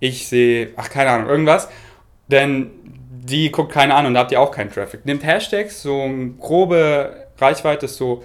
ich 0.00 0.28
sehe, 0.28 0.70
ach 0.76 0.90
keine 0.90 1.10
Ahnung, 1.10 1.28
irgendwas, 1.28 1.68
denn 2.28 2.70
die 3.24 3.50
guckt 3.50 3.72
keine 3.72 3.94
an 3.94 4.06
und 4.06 4.14
da 4.14 4.20
habt 4.20 4.32
ihr 4.32 4.40
auch 4.40 4.50
keinen 4.50 4.70
Traffic. 4.70 5.06
Nehmt 5.06 5.24
Hashtags, 5.24 5.82
so 5.82 6.02
eine 6.02 6.30
grobe 6.38 7.26
Reichweite 7.38 7.86
ist 7.86 7.96
so 7.96 8.22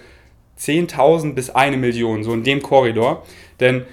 10.000 0.58 1.34
bis 1.34 1.50
eine 1.50 1.78
Million, 1.78 2.22
so 2.22 2.34
in 2.34 2.44
dem 2.44 2.60
Korridor. 2.60 3.24
Denn 3.60 3.86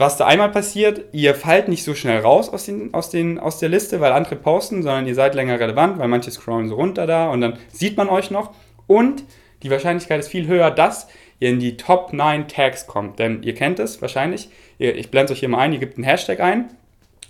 was 0.00 0.16
da 0.16 0.26
einmal 0.26 0.50
passiert, 0.50 1.02
ihr 1.12 1.34
fallt 1.34 1.68
nicht 1.68 1.84
so 1.84 1.94
schnell 1.94 2.20
raus 2.20 2.48
aus, 2.48 2.64
den, 2.64 2.94
aus, 2.94 3.10
den, 3.10 3.38
aus 3.38 3.58
der 3.58 3.68
Liste, 3.68 4.00
weil 4.00 4.12
andere 4.12 4.34
posten, 4.34 4.82
sondern 4.82 5.06
ihr 5.06 5.14
seid 5.14 5.34
länger 5.34 5.60
relevant, 5.60 5.98
weil 5.98 6.08
manche 6.08 6.30
scrollen 6.30 6.68
so 6.68 6.74
runter 6.74 7.06
da 7.06 7.28
und 7.28 7.42
dann 7.42 7.58
sieht 7.70 7.98
man 7.98 8.08
euch 8.08 8.30
noch. 8.30 8.52
Und 8.86 9.22
die 9.62 9.70
Wahrscheinlichkeit 9.70 10.18
ist 10.20 10.28
viel 10.28 10.46
höher, 10.46 10.70
dass 10.70 11.08
ihr 11.38 11.50
in 11.50 11.60
die 11.60 11.76
Top 11.76 12.12
9 12.12 12.48
Tags 12.48 12.86
kommt. 12.86 13.18
Denn 13.18 13.42
ihr 13.42 13.54
kennt 13.54 13.78
es 13.78 14.00
wahrscheinlich. 14.00 14.48
Ich 14.78 15.10
blende 15.10 15.32
es 15.32 15.36
euch 15.36 15.40
hier 15.40 15.50
mal 15.50 15.58
ein, 15.58 15.72
ihr 15.72 15.78
gebt 15.78 15.96
einen 15.96 16.04
Hashtag 16.04 16.40
ein 16.40 16.70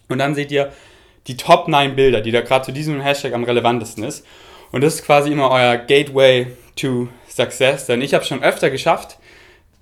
und 0.08 0.18
dann 0.18 0.34
seht 0.34 0.52
ihr 0.52 0.72
die 1.26 1.36
Top 1.36 1.68
9 1.68 1.96
Bilder, 1.96 2.20
die 2.20 2.30
da 2.30 2.40
gerade 2.40 2.64
zu 2.64 2.72
diesem 2.72 3.00
Hashtag 3.00 3.34
am 3.34 3.44
relevantesten 3.44 4.04
ist. 4.04 4.24
Und 4.70 4.82
das 4.82 4.94
ist 4.94 5.04
quasi 5.04 5.32
immer 5.32 5.50
euer 5.50 5.76
Gateway 5.76 6.46
to 6.76 7.08
Success. 7.28 7.86
Denn 7.86 8.00
ich 8.00 8.14
habe 8.14 8.24
schon 8.24 8.42
öfter 8.42 8.70
geschafft, 8.70 9.18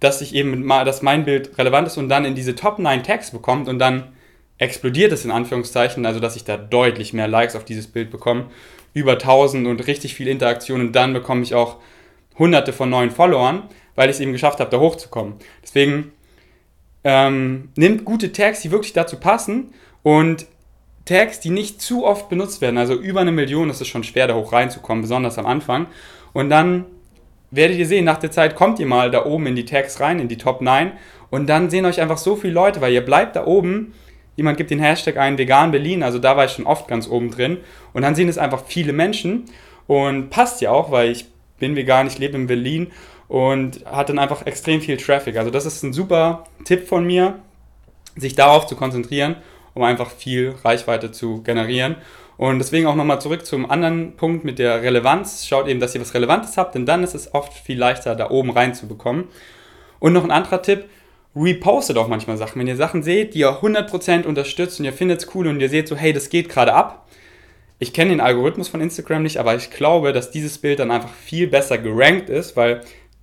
dass 0.00 0.20
ich 0.20 0.34
eben 0.34 0.64
mal, 0.64 0.84
dass 0.84 1.02
mein 1.02 1.24
Bild 1.24 1.58
relevant 1.58 1.88
ist 1.88 1.96
und 1.96 2.08
dann 2.08 2.24
in 2.24 2.34
diese 2.34 2.54
Top 2.54 2.78
9 2.78 3.02
Tags 3.02 3.30
bekommt 3.30 3.68
und 3.68 3.78
dann 3.78 4.12
explodiert 4.58 5.12
es 5.12 5.24
in 5.24 5.30
Anführungszeichen, 5.30 6.04
also 6.06 6.20
dass 6.20 6.36
ich 6.36 6.44
da 6.44 6.56
deutlich 6.56 7.12
mehr 7.12 7.28
Likes 7.28 7.56
auf 7.56 7.64
dieses 7.64 7.86
Bild 7.86 8.10
bekomme, 8.10 8.46
über 8.94 9.12
1000 9.12 9.66
und 9.66 9.86
richtig 9.86 10.14
viel 10.14 10.28
Interaktion 10.28 10.80
und 10.80 10.92
dann 10.92 11.12
bekomme 11.12 11.42
ich 11.42 11.54
auch 11.54 11.76
hunderte 12.38 12.72
von 12.72 12.90
neuen 12.90 13.10
Followern, 13.10 13.64
weil 13.94 14.08
ich 14.08 14.16
es 14.16 14.20
eben 14.20 14.32
geschafft 14.32 14.60
habe, 14.60 14.70
da 14.70 14.78
hochzukommen. 14.78 15.34
Deswegen 15.62 16.12
ähm, 17.04 17.70
nimmt 17.76 18.04
gute 18.04 18.32
Tags, 18.32 18.60
die 18.60 18.70
wirklich 18.70 18.92
dazu 18.92 19.16
passen 19.16 19.74
und 20.02 20.46
Tags, 21.04 21.40
die 21.40 21.50
nicht 21.50 21.80
zu 21.80 22.04
oft 22.04 22.28
benutzt 22.28 22.60
werden, 22.60 22.78
also 22.78 22.94
über 22.94 23.20
eine 23.20 23.32
Million 23.32 23.70
ist 23.70 23.80
es 23.80 23.88
schon 23.88 24.04
schwer, 24.04 24.26
da 24.26 24.34
hoch 24.34 24.52
reinzukommen, 24.52 25.02
besonders 25.02 25.38
am 25.38 25.46
Anfang. 25.46 25.86
Und 26.34 26.50
dann 26.50 26.84
werdet 27.50 27.78
ihr 27.78 27.86
sehen, 27.86 28.04
nach 28.04 28.18
der 28.18 28.30
Zeit 28.30 28.54
kommt 28.56 28.78
ihr 28.78 28.86
mal 28.86 29.10
da 29.10 29.24
oben 29.24 29.46
in 29.46 29.56
die 29.56 29.64
Tags 29.64 30.00
rein, 30.00 30.20
in 30.20 30.28
die 30.28 30.36
Top 30.36 30.60
9 30.60 30.92
und 31.30 31.48
dann 31.48 31.70
sehen 31.70 31.84
euch 31.84 32.00
einfach 32.00 32.18
so 32.18 32.36
viele 32.36 32.52
Leute, 32.52 32.80
weil 32.80 32.92
ihr 32.92 33.04
bleibt 33.04 33.36
da 33.36 33.46
oben. 33.46 33.94
Jemand 34.36 34.56
gibt 34.56 34.70
den 34.70 34.78
Hashtag 34.78 35.16
ein, 35.16 35.36
vegan 35.36 35.70
Berlin, 35.70 36.02
also 36.02 36.18
da 36.18 36.36
war 36.36 36.44
ich 36.44 36.52
schon 36.52 36.66
oft 36.66 36.86
ganz 36.88 37.08
oben 37.08 37.30
drin. 37.30 37.58
Und 37.92 38.02
dann 38.02 38.14
sehen 38.14 38.28
es 38.28 38.38
einfach 38.38 38.64
viele 38.66 38.92
Menschen 38.92 39.46
und 39.86 40.30
passt 40.30 40.60
ja 40.60 40.70
auch, 40.70 40.90
weil 40.90 41.10
ich 41.10 41.26
bin 41.58 41.74
vegan, 41.74 42.06
ich 42.06 42.18
lebe 42.18 42.36
in 42.36 42.46
Berlin 42.46 42.88
und 43.26 43.84
hat 43.84 44.08
dann 44.08 44.18
einfach 44.18 44.46
extrem 44.46 44.80
viel 44.80 44.96
Traffic. 44.96 45.36
Also 45.36 45.50
das 45.50 45.66
ist 45.66 45.82
ein 45.82 45.92
super 45.92 46.44
Tipp 46.64 46.86
von 46.86 47.04
mir, 47.04 47.40
sich 48.16 48.34
darauf 48.34 48.66
zu 48.66 48.76
konzentrieren 48.76 49.36
um 49.78 49.84
einfach 49.84 50.10
viel 50.10 50.56
Reichweite 50.64 51.12
zu 51.12 51.42
generieren. 51.42 51.94
Und 52.38 52.60
deswegen 52.60 52.86
auch 52.86 52.94
nochmal 52.94 53.20
zurück 53.20 53.44
zum 53.44 53.68
anderen 53.68 54.16
Punkt 54.16 54.44
mit 54.44 54.60
der 54.60 54.80
Relevanz. 54.80 55.44
Schaut 55.44 55.66
eben, 55.66 55.80
dass 55.80 55.94
ihr 55.96 56.00
was 56.00 56.14
Relevantes 56.14 56.56
habt, 56.56 56.76
denn 56.76 56.86
dann 56.86 57.02
ist 57.02 57.14
es 57.14 57.34
oft 57.34 57.52
viel 57.52 57.76
leichter, 57.76 58.14
da 58.14 58.30
oben 58.30 58.50
reinzubekommen. 58.50 59.24
Und 59.98 60.12
noch 60.12 60.22
ein 60.22 60.30
anderer 60.30 60.62
Tipp, 60.62 60.84
repostet 61.34 61.98
auch 61.98 62.06
manchmal 62.06 62.36
Sachen. 62.36 62.60
Wenn 62.60 62.68
ihr 62.68 62.76
Sachen 62.76 63.02
seht, 63.02 63.34
die 63.34 63.40
ihr 63.40 63.60
100% 63.60 64.24
unterstützt 64.24 64.78
und 64.78 64.86
ihr 64.86 64.92
findet 64.92 65.20
es 65.20 65.34
cool 65.34 65.48
und 65.48 65.60
ihr 65.60 65.68
seht 65.68 65.88
so, 65.88 65.96
hey, 65.96 66.12
das 66.12 66.30
geht 66.30 66.48
gerade 66.48 66.74
ab. 66.74 67.08
Ich 67.80 67.92
kenne 67.92 68.10
den 68.10 68.20
Algorithmus 68.20 68.68
von 68.68 68.80
Instagram 68.80 69.24
nicht, 69.24 69.38
aber 69.38 69.56
ich 69.56 69.70
glaube, 69.70 70.12
dass 70.12 70.30
dieses 70.30 70.58
Bild 70.58 70.78
dann 70.78 70.92
einfach 70.92 71.12
viel 71.12 71.48
besser 71.48 71.76
gerankt 71.76 72.30
ist, 72.30 72.56
weil 72.56 72.82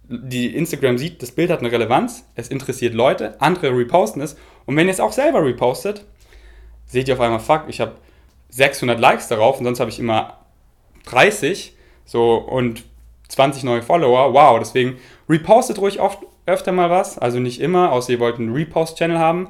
die 0.10 0.53
Instagram 0.55 0.98
sieht, 0.98 1.22
das 1.22 1.31
Bild 1.31 1.50
hat 1.50 1.60
eine 1.60 1.72
Relevanz, 1.72 2.25
es 2.36 2.50
interessiert 2.50 2.93
Leute, 2.93 3.39
andere 3.41 3.69
reposten 3.75 4.22
es 4.22 4.38
und 4.65 4.75
wenn 4.75 4.88
ihr 4.88 4.93
es 4.93 5.00
auch 5.00 5.12
selber 5.12 5.43
repostet, 5.43 6.05
seht 6.86 7.07
ihr 7.07 7.15
auf 7.15 7.22
einmal, 7.22 7.39
fuck, 7.39 7.63
ich 7.67 7.81
habe 7.81 7.95
600 8.56 9.00
Likes 9.00 9.28
darauf 9.28 9.60
und 9.60 9.66
sonst 9.66 9.82
habe 9.82 9.90
ich 9.90 10.00
immer 10.00 10.38
30 11.08 11.76
so 12.06 12.36
und 12.36 12.84
20 13.28 13.64
neue 13.64 13.82
Follower. 13.82 14.34
Wow, 14.34 14.60
deswegen 14.60 14.98
repostet 15.28 15.78
ruhig 15.80 16.00
oft 16.00 16.20
öfter 16.46 16.72
mal 16.72 16.90
was, 16.90 17.18
also 17.18 17.40
nicht 17.40 17.60
immer, 17.60 17.92
außer 17.92 18.14
ihr 18.14 18.20
wollt 18.20 18.38
einen 18.38 18.54
Repost-Channel 18.54 19.20
haben. 19.20 19.50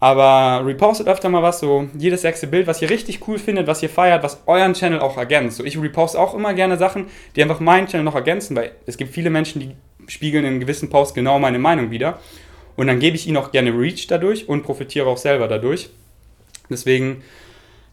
Aber 0.00 0.64
repostet 0.64 1.08
öfter 1.08 1.28
mal 1.28 1.42
was, 1.42 1.58
so 1.58 1.88
jedes 1.96 2.22
sechste 2.22 2.46
Bild, 2.46 2.66
was 2.66 2.82
ihr 2.82 2.90
richtig 2.90 3.26
cool 3.26 3.38
findet, 3.38 3.66
was 3.66 3.82
ihr 3.82 3.88
feiert, 3.88 4.22
was 4.22 4.42
euren 4.46 4.74
Channel 4.74 5.00
auch 5.00 5.16
ergänzt. 5.16 5.56
So, 5.56 5.64
ich 5.64 5.80
reposte 5.80 6.20
auch 6.20 6.34
immer 6.34 6.54
gerne 6.54 6.76
Sachen, 6.76 7.06
die 7.34 7.42
einfach 7.42 7.60
meinen 7.60 7.88
Channel 7.88 8.04
noch 8.04 8.14
ergänzen, 8.14 8.54
weil 8.54 8.72
es 8.86 8.96
gibt 8.96 9.12
viele 9.12 9.30
Menschen, 9.30 9.60
die 9.60 9.74
spiegeln 10.06 10.44
in 10.44 10.60
gewissen 10.60 10.88
Posts 10.90 11.14
genau 11.14 11.38
meine 11.38 11.58
Meinung 11.58 11.90
wieder. 11.90 12.20
Und 12.76 12.86
dann 12.86 13.00
gebe 13.00 13.16
ich 13.16 13.26
ihnen 13.26 13.38
auch 13.38 13.50
gerne 13.50 13.70
Reach 13.70 14.06
dadurch 14.06 14.48
und 14.48 14.62
profitiere 14.62 15.08
auch 15.08 15.16
selber 15.16 15.48
dadurch. 15.48 15.90
Deswegen, 16.70 17.22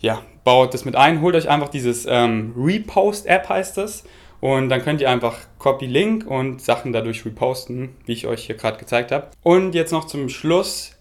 ja, 0.05 0.21
baut 0.43 0.75
das 0.75 0.85
mit 0.85 0.95
ein. 0.95 1.21
Holt 1.21 1.35
euch 1.35 1.50
einfach 1.50 1.69
dieses 1.69 2.05
ähm, 2.07 2.53
Repost-App, 2.55 3.50
heißt 3.50 3.77
das. 3.77 4.03
Und 4.39 4.69
dann 4.69 4.83
könnt 4.83 5.01
ihr 5.01 5.09
einfach 5.09 5.35
Copy-Link 5.57 6.27
und 6.27 6.62
Sachen 6.62 6.93
dadurch 6.93 7.25
reposten, 7.25 7.95
wie 8.05 8.13
ich 8.13 8.27
euch 8.27 8.45
hier 8.45 8.55
gerade 8.55 8.77
gezeigt 8.77 9.12
habe. 9.12 9.31
Und 9.41 9.74
jetzt 9.74 9.91
noch 9.91 10.05
zum 10.05 10.29
Schluss 10.29 10.91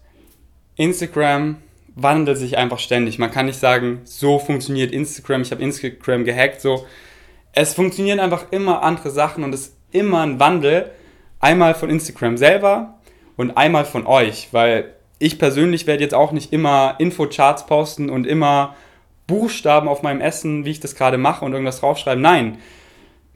Instagram 0.75 1.57
wandelt 1.93 2.39
sich 2.39 2.57
einfach 2.57 2.79
ständig. 2.79 3.19
Man 3.19 3.29
kann 3.29 3.45
nicht 3.45 3.59
sagen, 3.59 4.01
so 4.05 4.39
funktioniert 4.39 4.91
Instagram, 4.91 5.43
ich 5.43 5.51
habe 5.51 5.61
Instagram 5.61 6.25
gehackt, 6.25 6.59
so. 6.59 6.87
Es 7.53 7.75
funktionieren 7.75 8.19
einfach 8.19 8.51
immer 8.51 8.81
andere 8.81 9.11
Sachen 9.11 9.43
und 9.43 9.53
es 9.53 9.67
ist 9.67 9.77
immer 9.91 10.21
ein 10.21 10.39
Wandel. 10.39 10.89
Einmal 11.39 11.75
von 11.75 11.91
Instagram 11.91 12.37
selber 12.37 12.95
und 13.37 13.55
einmal 13.55 13.85
von 13.85 14.07
euch, 14.07 14.47
weil 14.51 14.95
ich 15.19 15.37
persönlich 15.37 15.85
werde 15.85 16.03
jetzt 16.03 16.15
auch 16.15 16.31
nicht 16.31 16.51
immer 16.51 16.95
Infocharts 16.97 17.67
posten 17.67 18.09
und 18.09 18.25
immer 18.25 18.75
Buchstaben 19.27 19.87
auf 19.87 20.03
meinem 20.03 20.21
Essen, 20.21 20.65
wie 20.65 20.71
ich 20.71 20.79
das 20.79 20.95
gerade 20.95 21.17
mache 21.17 21.43
und 21.45 21.53
irgendwas 21.53 21.79
draufschreiben. 21.79 22.21
Nein. 22.21 22.59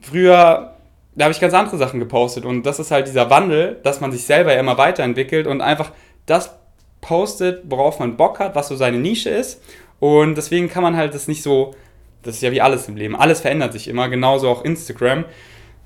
Früher, 0.00 0.76
da 1.14 1.24
habe 1.24 1.32
ich 1.32 1.40
ganz 1.40 1.54
andere 1.54 1.76
Sachen 1.76 2.00
gepostet 2.00 2.44
und 2.44 2.64
das 2.64 2.78
ist 2.78 2.90
halt 2.90 3.06
dieser 3.06 3.28
Wandel, 3.30 3.80
dass 3.82 4.00
man 4.00 4.12
sich 4.12 4.24
selber 4.24 4.52
ja 4.52 4.60
immer 4.60 4.78
weiterentwickelt 4.78 5.46
und 5.46 5.60
einfach 5.60 5.92
das 6.26 6.54
postet, 7.00 7.62
worauf 7.64 7.98
man 7.98 8.16
Bock 8.16 8.38
hat, 8.38 8.54
was 8.54 8.68
so 8.68 8.76
seine 8.76 8.98
Nische 8.98 9.30
ist. 9.30 9.62
Und 9.98 10.36
deswegen 10.36 10.68
kann 10.68 10.82
man 10.82 10.96
halt 10.96 11.14
das 11.14 11.28
nicht 11.28 11.42
so, 11.42 11.74
das 12.22 12.36
ist 12.36 12.42
ja 12.42 12.52
wie 12.52 12.60
alles 12.60 12.88
im 12.88 12.96
Leben, 12.96 13.16
alles 13.16 13.40
verändert 13.40 13.72
sich 13.72 13.88
immer, 13.88 14.08
genauso 14.08 14.48
auch 14.48 14.64
Instagram. 14.64 15.24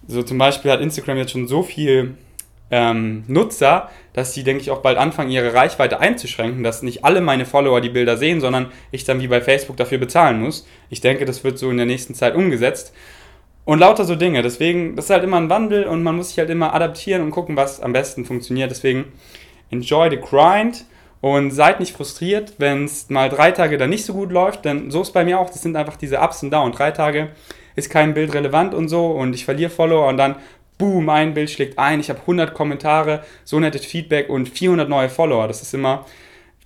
So 0.07 0.23
zum 0.23 0.39
Beispiel 0.39 0.71
hat 0.71 0.81
Instagram 0.81 1.17
jetzt 1.17 1.33
schon 1.33 1.49
so 1.49 1.63
viel 1.63 2.17
ähm, 2.71 3.25
Nutzer, 3.27 3.91
dass 4.13 4.33
die, 4.33 4.45
denke 4.45 4.63
ich, 4.63 4.71
auch 4.71 4.81
bald 4.81 4.99
anfangen, 4.99 5.31
ihre 5.31 5.55
Reichweite 5.55 6.01
einzuschränken, 6.01 6.63
dass 6.63 6.83
nicht 6.83 7.05
alle 7.05 7.21
meine 7.21 7.45
Follower 7.45 7.81
die 7.81 7.91
Bilder 7.91 8.17
sehen, 8.17 8.41
sondern 8.41 8.73
ich 8.91 9.05
dann 9.05 9.21
wie 9.21 9.29
bei 9.29 9.41
Facebook 9.41 9.77
dafür 9.77 9.99
bezahlen 9.99 10.41
muss. 10.41 10.67
Ich 10.91 11.01
denke, 11.01 11.25
das 11.25 11.45
wird 11.45 11.59
so 11.59 11.71
in 11.71 11.77
der 11.77 11.87
nächsten 11.87 12.15
Zeit 12.15 12.35
umgesetzt. 12.35 12.95
Und 13.67 13.79
lauter 13.79 14.05
so 14.05 14.15
Dinge. 14.15 14.43
Deswegen, 14.43 14.95
das 14.95 15.07
ist 15.07 15.11
halt 15.11 15.25
immer 15.25 15.39
ein 15.39 15.49
Wandel 15.49 15.85
und 15.85 16.03
man 16.03 16.17
muss 16.17 16.29
sich 16.29 16.39
halt 16.39 16.51
immer 16.51 16.75
adaptieren 16.75 17.23
und 17.23 17.31
gucken, 17.31 17.57
was 17.57 17.81
am 17.81 17.95
besten 17.95 18.27
funktioniert. 18.27 18.71
Deswegen, 18.71 19.07
enjoy 19.71 20.11
the 20.11 20.19
grind 20.19 20.85
und 21.21 21.51
seid 21.53 21.81
nicht 21.81 21.97
frustriert, 21.97 22.55
wenn 22.59 22.85
es 22.85 23.09
mal 23.09 23.31
drei 23.31 23.51
Tage 23.51 23.79
dann 23.79 23.89
nicht 23.89 24.05
so 24.05 24.13
gut 24.13 24.31
läuft, 24.31 24.67
denn 24.67 24.91
so 24.91 25.01
ist 25.01 25.13
bei 25.13 25.25
mir 25.25 25.41
auch, 25.41 25.49
das 25.49 25.63
sind 25.63 25.75
einfach 25.75 25.97
diese 25.97 26.19
Ups 26.21 26.43
und 26.43 26.51
Downs. 26.51 26.77
Drei 26.77 26.91
Tage 26.91 27.31
ist 27.77 27.89
kein 27.91 28.13
Bild 28.13 28.35
relevant 28.35 28.75
und 28.75 28.89
so 28.89 29.07
und 29.07 29.35
ich 29.35 29.45
verliere 29.45 29.71
Follower 29.71 30.07
und 30.07 30.19
dann, 30.19 30.37
boom, 30.79 31.09
ein 31.09 31.35
Bild 31.35 31.51
schlägt 31.51 31.79
ein, 31.79 32.01
ich 32.01 32.11
habe 32.11 32.21
100 32.21 32.55
Kommentare, 32.55 33.25
so 33.45 33.61
nettes 33.61 33.85
Feedback 33.85 34.29
und 34.29 34.49
400 34.49 34.89
neue 34.89 35.09
Follower. 35.09 35.47
Das 35.47 35.63
ist 35.63 35.75
immer, 35.75 36.07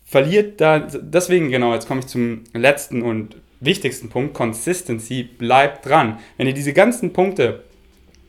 verliert 0.07 0.61
da, 0.61 0.79
deswegen 0.79 1.51
genau, 1.51 1.75
jetzt 1.75 1.87
komme 1.87 2.01
ich 2.01 2.07
zum 2.07 2.45
letzten 2.55 3.03
und 3.03 3.37
wichtigsten 3.61 4.09
Punkt, 4.09 4.35
Consistency, 4.35 5.25
bleibt 5.25 5.87
dran. 5.87 6.19
Wenn 6.37 6.47
ihr 6.47 6.55
diese 6.55 6.73
ganzen 6.73 7.13
Punkte, 7.13 7.65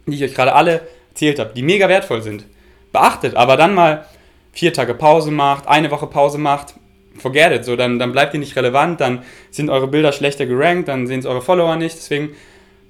die 0.05 0.15
ich 0.15 0.23
euch 0.23 0.33
gerade 0.33 0.53
alle 0.53 0.81
erzählt 1.09 1.39
habe, 1.39 1.53
die 1.55 1.61
mega 1.61 1.87
wertvoll 1.87 2.21
sind, 2.21 2.45
beachtet, 2.91 3.35
aber 3.35 3.55
dann 3.57 3.75
mal 3.75 4.05
vier 4.51 4.73
Tage 4.73 4.93
Pause 4.93 5.31
macht, 5.31 5.67
eine 5.67 5.91
Woche 5.91 6.07
Pause 6.07 6.37
macht, 6.37 6.73
forget 7.17 7.51
it. 7.51 7.65
So, 7.65 7.75
dann, 7.75 7.99
dann 7.99 8.11
bleibt 8.11 8.33
ihr 8.33 8.39
nicht 8.39 8.55
relevant, 8.55 8.99
dann 9.01 9.23
sind 9.51 9.69
eure 9.69 9.87
Bilder 9.87 10.11
schlechter 10.11 10.45
gerankt, 10.45 10.87
dann 10.87 11.07
sehen 11.07 11.19
es 11.19 11.25
eure 11.25 11.41
Follower 11.41 11.75
nicht. 11.75 11.95
Deswegen 11.95 12.29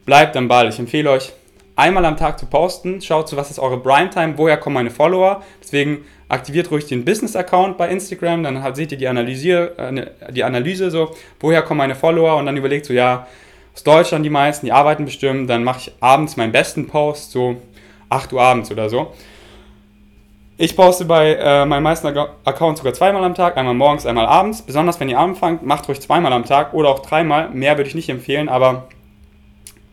bleibt 0.06 0.38
am 0.38 0.48
Ball. 0.48 0.70
Ich 0.70 0.80
empfehle 0.80 1.12
euch, 1.12 1.34
einmal 1.80 2.06
am 2.06 2.18
Tag 2.18 2.38
zu 2.38 2.46
posten. 2.46 3.02
Schaut 3.02 3.30
so, 3.30 3.38
was 3.38 3.50
ist 3.50 3.60
eure 3.60 3.80
Primetime, 3.80 4.38
woher 4.38 4.58
kommen 4.58 4.76
meine 4.76 4.92
Follower. 4.92 5.42
Deswegen 5.62 6.06
aktiviert 6.28 6.70
ruhig 6.70 6.86
den 6.86 7.06
Business-Account 7.06 7.78
bei 7.78 7.90
Instagram, 7.90 8.44
dann 8.44 8.76
seht 8.76 8.92
ihr 8.92 8.98
die 8.98 9.08
Analyse, 9.08 9.78
äh, 9.78 10.32
die 10.32 10.44
Analyse 10.44 10.92
so, 10.92 11.12
woher 11.40 11.64
kommen 11.64 11.80
meine 11.80 11.96
Follower 11.96 12.38
und 12.38 12.46
dann 12.46 12.56
überlegt 12.56 12.86
so, 12.86 12.94
ja, 12.94 13.28
aus 13.74 13.84
Deutschland 13.84 14.24
die 14.24 14.30
meisten, 14.30 14.66
die 14.66 14.72
arbeiten 14.72 15.06
bestimmt, 15.06 15.50
dann 15.50 15.64
mache 15.64 15.80
ich 15.80 15.92
abends 16.00 16.38
meinen 16.38 16.52
besten 16.52 16.88
Post, 16.88 17.32
so 17.32 17.58
8 18.10 18.34
Uhr 18.34 18.42
abends 18.42 18.72
oder 18.72 18.90
so. 18.90 19.14
Ich 20.58 20.76
poste 20.76 21.06
bei 21.06 21.36
äh, 21.36 21.66
meinen 21.66 21.84
meisten 21.84 22.08
Accounts 22.08 22.82
sogar 22.82 22.94
zweimal 22.94 23.24
am 23.24 23.34
Tag, 23.34 23.56
einmal 23.56 23.74
morgens, 23.74 24.06
einmal 24.06 24.26
abends. 24.26 24.62
Besonders 24.62 25.00
wenn 25.00 25.08
ihr 25.08 25.18
anfangt, 25.18 25.66
macht 25.66 25.88
ruhig 25.88 26.02
zweimal 26.02 26.34
am 26.34 26.44
Tag 26.44 26.74
oder 26.74 26.90
auch 26.90 27.00
dreimal. 27.00 27.50
Mehr 27.50 27.78
würde 27.78 27.88
ich 27.88 27.96
nicht 27.96 28.10
empfehlen, 28.10 28.50
aber 28.50 28.90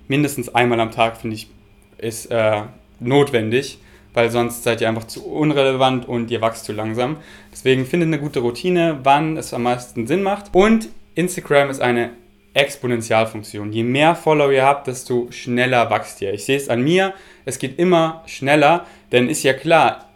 mindestens 0.08 0.52
einmal 0.52 0.80
am 0.80 0.90
Tag 0.90 1.18
finde 1.18 1.36
ich 1.36 1.48
ist 1.98 2.30
äh, 2.30 2.62
notwendig, 3.00 3.78
weil 4.14 4.30
sonst 4.30 4.62
seid 4.62 4.80
ihr 4.80 4.88
einfach 4.88 5.06
zu 5.06 5.26
unrelevant 5.26 6.08
und 6.08 6.30
ihr 6.30 6.40
wächst 6.40 6.64
zu 6.64 6.72
langsam. 6.72 7.18
Deswegen 7.52 7.86
findet 7.86 8.08
eine 8.08 8.18
gute 8.18 8.40
Routine, 8.40 9.00
wann 9.02 9.36
es 9.36 9.52
am 9.52 9.64
meisten 9.64 10.06
Sinn 10.06 10.22
macht. 10.22 10.46
Und 10.54 10.88
Instagram 11.14 11.70
ist 11.70 11.80
eine 11.80 12.10
Exponentialfunktion. 12.54 13.72
Je 13.72 13.82
mehr 13.82 14.14
Follower 14.14 14.50
ihr 14.50 14.64
habt, 14.64 14.86
desto 14.86 15.28
schneller 15.30 15.90
wächst 15.90 16.22
ihr. 16.22 16.32
Ich 16.32 16.44
sehe 16.44 16.56
es 16.56 16.70
an 16.70 16.82
mir, 16.82 17.12
es 17.44 17.58
geht 17.58 17.78
immer 17.78 18.22
schneller, 18.26 18.86
denn 19.12 19.28
ist 19.28 19.42
ja 19.42 19.52
klar, 19.52 20.08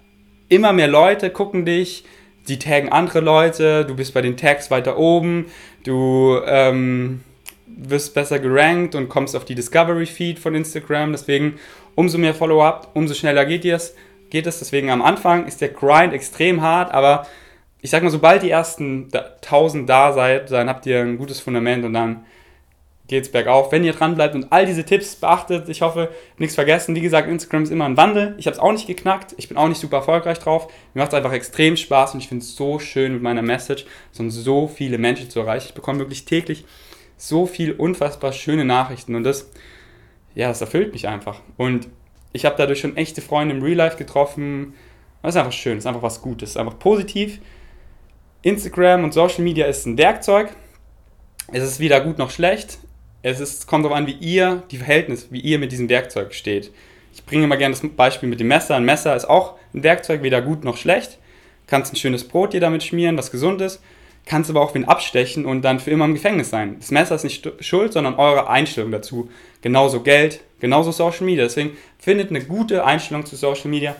immer 0.48 0.72
mehr 0.72 0.88
Leute 0.88 1.30
gucken 1.30 1.66
dich, 1.66 2.04
die 2.48 2.58
taggen 2.58 2.90
andere 2.90 3.20
Leute, 3.20 3.84
du 3.84 3.94
bist 3.94 4.14
bei 4.14 4.22
den 4.22 4.38
Tags 4.38 4.70
weiter 4.70 4.98
oben, 4.98 5.46
du 5.84 6.40
ähm, 6.46 7.20
wirst 7.76 8.14
besser 8.14 8.38
gerankt 8.38 8.94
und 8.94 9.08
kommst 9.08 9.36
auf 9.36 9.44
die 9.44 9.54
Discovery 9.54 10.06
Feed 10.06 10.38
von 10.38 10.54
Instagram. 10.54 11.12
Deswegen, 11.12 11.58
umso 11.94 12.18
mehr 12.18 12.34
Follower 12.34 12.64
habt, 12.64 12.96
umso 12.96 13.14
schneller 13.14 13.44
geht 13.44 13.64
es. 13.64 13.94
Geht 14.30 14.46
es. 14.46 14.58
Deswegen 14.58 14.90
am 14.90 15.02
Anfang 15.02 15.46
ist 15.46 15.60
der 15.60 15.70
Grind 15.70 16.12
extrem 16.12 16.62
hart, 16.62 16.92
aber 16.92 17.26
ich 17.82 17.90
sag 17.90 18.02
mal, 18.02 18.10
sobald 18.10 18.42
die 18.42 18.50
ersten 18.50 19.08
1000 19.12 19.88
da 19.88 20.12
seid, 20.12 20.50
dann 20.50 20.68
habt 20.68 20.86
ihr 20.86 21.00
ein 21.00 21.16
gutes 21.16 21.40
Fundament 21.40 21.84
und 21.84 21.94
dann 21.94 22.24
geht 23.08 23.24
es 23.24 23.32
bergauf. 23.32 23.72
Wenn 23.72 23.82
ihr 23.82 23.92
dran 23.92 24.14
bleibt 24.14 24.36
und 24.36 24.52
all 24.52 24.66
diese 24.66 24.84
Tipps 24.84 25.16
beachtet, 25.16 25.68
ich 25.68 25.82
hoffe, 25.82 26.10
nichts 26.38 26.54
vergessen. 26.54 26.94
Wie 26.94 27.00
gesagt, 27.00 27.28
Instagram 27.28 27.64
ist 27.64 27.72
immer 27.72 27.86
ein 27.86 27.96
Wandel. 27.96 28.36
Ich 28.38 28.46
habe 28.46 28.54
es 28.54 28.60
auch 28.60 28.70
nicht 28.70 28.86
geknackt. 28.86 29.34
Ich 29.36 29.48
bin 29.48 29.56
auch 29.56 29.66
nicht 29.66 29.80
super 29.80 29.96
erfolgreich 29.96 30.38
drauf. 30.38 30.72
Mir 30.94 31.00
macht 31.00 31.12
es 31.12 31.16
einfach 31.16 31.32
extrem 31.32 31.76
Spaß 31.76 32.14
und 32.14 32.20
ich 32.20 32.28
finde 32.28 32.44
es 32.44 32.54
so 32.54 32.78
schön 32.78 33.14
mit 33.14 33.22
meiner 33.22 33.42
Message, 33.42 33.84
so 34.12 34.68
viele 34.68 34.98
Menschen 34.98 35.28
zu 35.28 35.40
erreichen. 35.40 35.66
Ich 35.70 35.74
bekomme 35.74 35.98
wirklich 35.98 36.24
täglich 36.24 36.64
so 37.20 37.46
viel 37.46 37.72
unfassbar 37.72 38.32
schöne 38.32 38.64
Nachrichten 38.64 39.14
und 39.14 39.24
das, 39.24 39.50
ja, 40.34 40.48
das 40.48 40.60
erfüllt 40.60 40.92
mich 40.92 41.08
einfach. 41.08 41.40
Und 41.56 41.88
ich 42.32 42.44
habe 42.44 42.56
dadurch 42.56 42.80
schon 42.80 42.96
echte 42.96 43.20
Freunde 43.20 43.54
im 43.54 43.62
Real 43.62 43.76
Life 43.76 43.96
getroffen. 43.96 44.74
Das 45.22 45.34
ist 45.34 45.38
einfach 45.38 45.52
schön, 45.52 45.76
das 45.76 45.84
ist 45.84 45.88
einfach 45.88 46.02
was 46.02 46.22
Gutes, 46.22 46.56
einfach 46.56 46.78
positiv. 46.78 47.40
Instagram 48.42 49.04
und 49.04 49.12
Social 49.12 49.44
Media 49.44 49.66
ist 49.66 49.86
ein 49.86 49.98
Werkzeug. 49.98 50.50
Es 51.52 51.62
ist 51.62 51.80
weder 51.80 52.00
gut 52.00 52.18
noch 52.18 52.30
schlecht 52.30 52.78
es 53.22 53.40
ist, 53.40 53.66
kommt 53.66 53.84
darauf 53.84 53.96
an, 53.96 54.06
wie 54.06 54.12
ihr, 54.12 54.62
die 54.70 54.78
Verhältnis, 54.78 55.28
wie 55.30 55.40
ihr 55.40 55.58
mit 55.58 55.72
diesem 55.72 55.88
Werkzeug 55.88 56.34
steht. 56.34 56.72
Ich 57.12 57.24
bringe 57.24 57.44
immer 57.44 57.56
gerne 57.56 57.74
das 57.74 57.86
Beispiel 57.96 58.28
mit 58.28 58.40
dem 58.40 58.48
Messer. 58.48 58.76
Ein 58.76 58.84
Messer 58.84 59.14
ist 59.14 59.26
auch 59.28 59.56
ein 59.74 59.82
Werkzeug, 59.82 60.22
weder 60.22 60.40
gut 60.40 60.64
noch 60.64 60.76
schlecht. 60.76 61.18
Kannst 61.66 61.92
ein 61.92 61.96
schönes 61.96 62.26
Brot 62.26 62.52
dir 62.52 62.60
damit 62.60 62.82
schmieren, 62.82 63.18
was 63.18 63.30
gesund 63.30 63.60
ist. 63.60 63.82
Kannst 64.26 64.50
aber 64.50 64.60
auch 64.60 64.74
wen 64.74 64.84
abstechen 64.84 65.44
und 65.44 65.62
dann 65.62 65.80
für 65.80 65.90
immer 65.90 66.04
im 66.04 66.14
Gefängnis 66.14 66.50
sein. 66.50 66.76
Das 66.78 66.90
Messer 66.90 67.16
ist 67.16 67.24
nicht 67.24 67.50
schuld, 67.60 67.92
sondern 67.92 68.14
eure 68.14 68.48
Einstellung 68.48 68.92
dazu. 68.92 69.30
Genauso 69.60 70.00
Geld, 70.00 70.40
genauso 70.60 70.92
Social 70.92 71.26
Media. 71.26 71.44
Deswegen 71.44 71.76
findet 71.98 72.30
eine 72.30 72.44
gute 72.44 72.84
Einstellung 72.84 73.26
zu 73.26 73.36
Social 73.36 73.68
Media. 73.70 73.96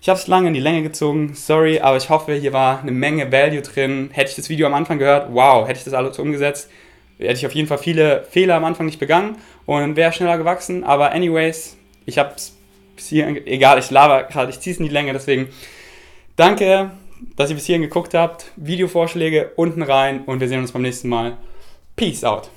Ich 0.00 0.08
habe 0.08 0.20
es 0.20 0.28
lange 0.28 0.48
in 0.48 0.54
die 0.54 0.60
Länge 0.60 0.82
gezogen, 0.82 1.32
sorry, 1.34 1.80
aber 1.80 1.96
ich 1.96 2.10
hoffe, 2.10 2.34
hier 2.34 2.52
war 2.52 2.80
eine 2.80 2.92
Menge 2.92 3.32
Value 3.32 3.62
drin. 3.62 4.10
Hätte 4.12 4.30
ich 4.30 4.36
das 4.36 4.48
Video 4.48 4.66
am 4.66 4.74
Anfang 4.74 4.98
gehört, 4.98 5.28
wow, 5.32 5.66
hätte 5.66 5.78
ich 5.78 5.84
das 5.84 5.94
alles 5.94 6.18
umgesetzt, 6.18 6.70
hätte 7.18 7.32
ich 7.32 7.46
auf 7.46 7.54
jeden 7.54 7.66
Fall 7.66 7.78
viele 7.78 8.24
Fehler 8.30 8.54
am 8.54 8.64
Anfang 8.64 8.86
nicht 8.86 9.00
begangen 9.00 9.36
und 9.64 9.96
wäre 9.96 10.12
schneller 10.12 10.38
gewachsen. 10.38 10.84
Aber 10.84 11.12
anyways, 11.12 11.76
ich 12.04 12.18
habe 12.18 12.34
es 12.36 12.56
hier, 12.96 13.26
egal, 13.46 13.78
ich 13.78 13.90
laber 13.90 14.24
gerade, 14.24 14.50
ich 14.50 14.60
ziehe 14.60 14.74
es 14.74 14.78
in 14.78 14.86
die 14.86 14.92
Länge, 14.92 15.12
deswegen 15.12 15.48
danke, 16.36 16.92
dass 17.36 17.50
ihr 17.50 17.56
bis 17.56 17.66
hierhin 17.66 17.82
geguckt 17.82 18.14
habt. 18.14 18.52
Videovorschläge 18.56 19.52
unten 19.56 19.82
rein 19.82 20.24
und 20.24 20.40
wir 20.40 20.48
sehen 20.48 20.60
uns 20.60 20.72
beim 20.72 20.82
nächsten 20.82 21.08
Mal. 21.08 21.36
Peace 21.96 22.24
out. 22.24 22.50